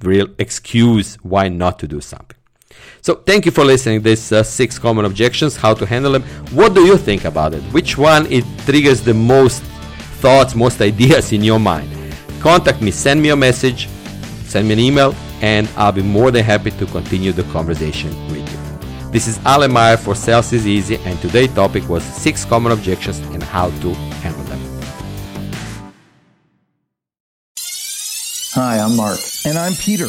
real 0.01 0.29
excuse 0.39 1.17
why 1.17 1.49
not 1.49 1.81
to 1.81 1.89
do 1.89 2.01
something. 2.01 2.37
So 3.01 3.15
thank 3.15 3.45
you 3.47 3.53
for 3.53 3.65
listening. 3.65 4.03
These 4.03 4.33
uh, 4.33 4.43
six 4.43 4.79
common 4.79 5.05
objections, 5.05 5.57
how 5.57 5.75
to 5.75 5.85
handle 5.85 6.13
them. 6.13 6.23
What 6.53 6.75
do 6.75 6.85
you 6.85 6.97
think 6.97 7.25
about 7.25 7.55
it? 7.55 7.63
Which 7.73 7.99
one 7.99 8.27
it 8.27 8.45
triggers 8.65 9.03
the 9.03 9.15
most 9.15 9.63
thoughts, 10.21 10.55
most 10.55 10.81
ideas 10.81 11.33
in 11.33 11.43
your 11.43 11.59
mind? 11.59 11.91
Contact 12.41 12.81
me, 12.81 12.91
send 12.91 13.21
me 13.21 13.31
a 13.31 13.37
message, 13.37 13.89
send 14.45 14.69
me 14.69 14.75
an 14.75 14.81
email, 14.81 15.15
and 15.41 15.69
I'll 15.77 15.93
be 15.93 16.03
more 16.03 16.31
than 16.31 16.45
happy 16.45 16.71
to 16.71 16.87
continue 16.87 17.33
the 17.33 17.45
conversation 17.45 18.11
with 18.29 18.49
you. 18.51 19.11
This 19.11 19.27
is 19.27 19.39
Alan 19.45 19.73
Meyer 19.73 19.97
for 19.97 20.15
Sales 20.15 20.53
is 20.53 20.67
Easy, 20.67 20.97
and 20.97 21.21
today's 21.21 21.53
topic 21.55 21.89
was 21.89 22.03
six 22.03 22.45
common 22.45 22.73
objections 22.73 23.19
and 23.35 23.43
how 23.43 23.69
to 23.83 23.95
handle 24.23 24.45
them. 24.45 24.61
Hi, 28.55 28.79
I'm 28.79 28.97
Mark. 28.97 29.19
And 29.45 29.59
I'm 29.59 29.75
Peter. 29.75 30.09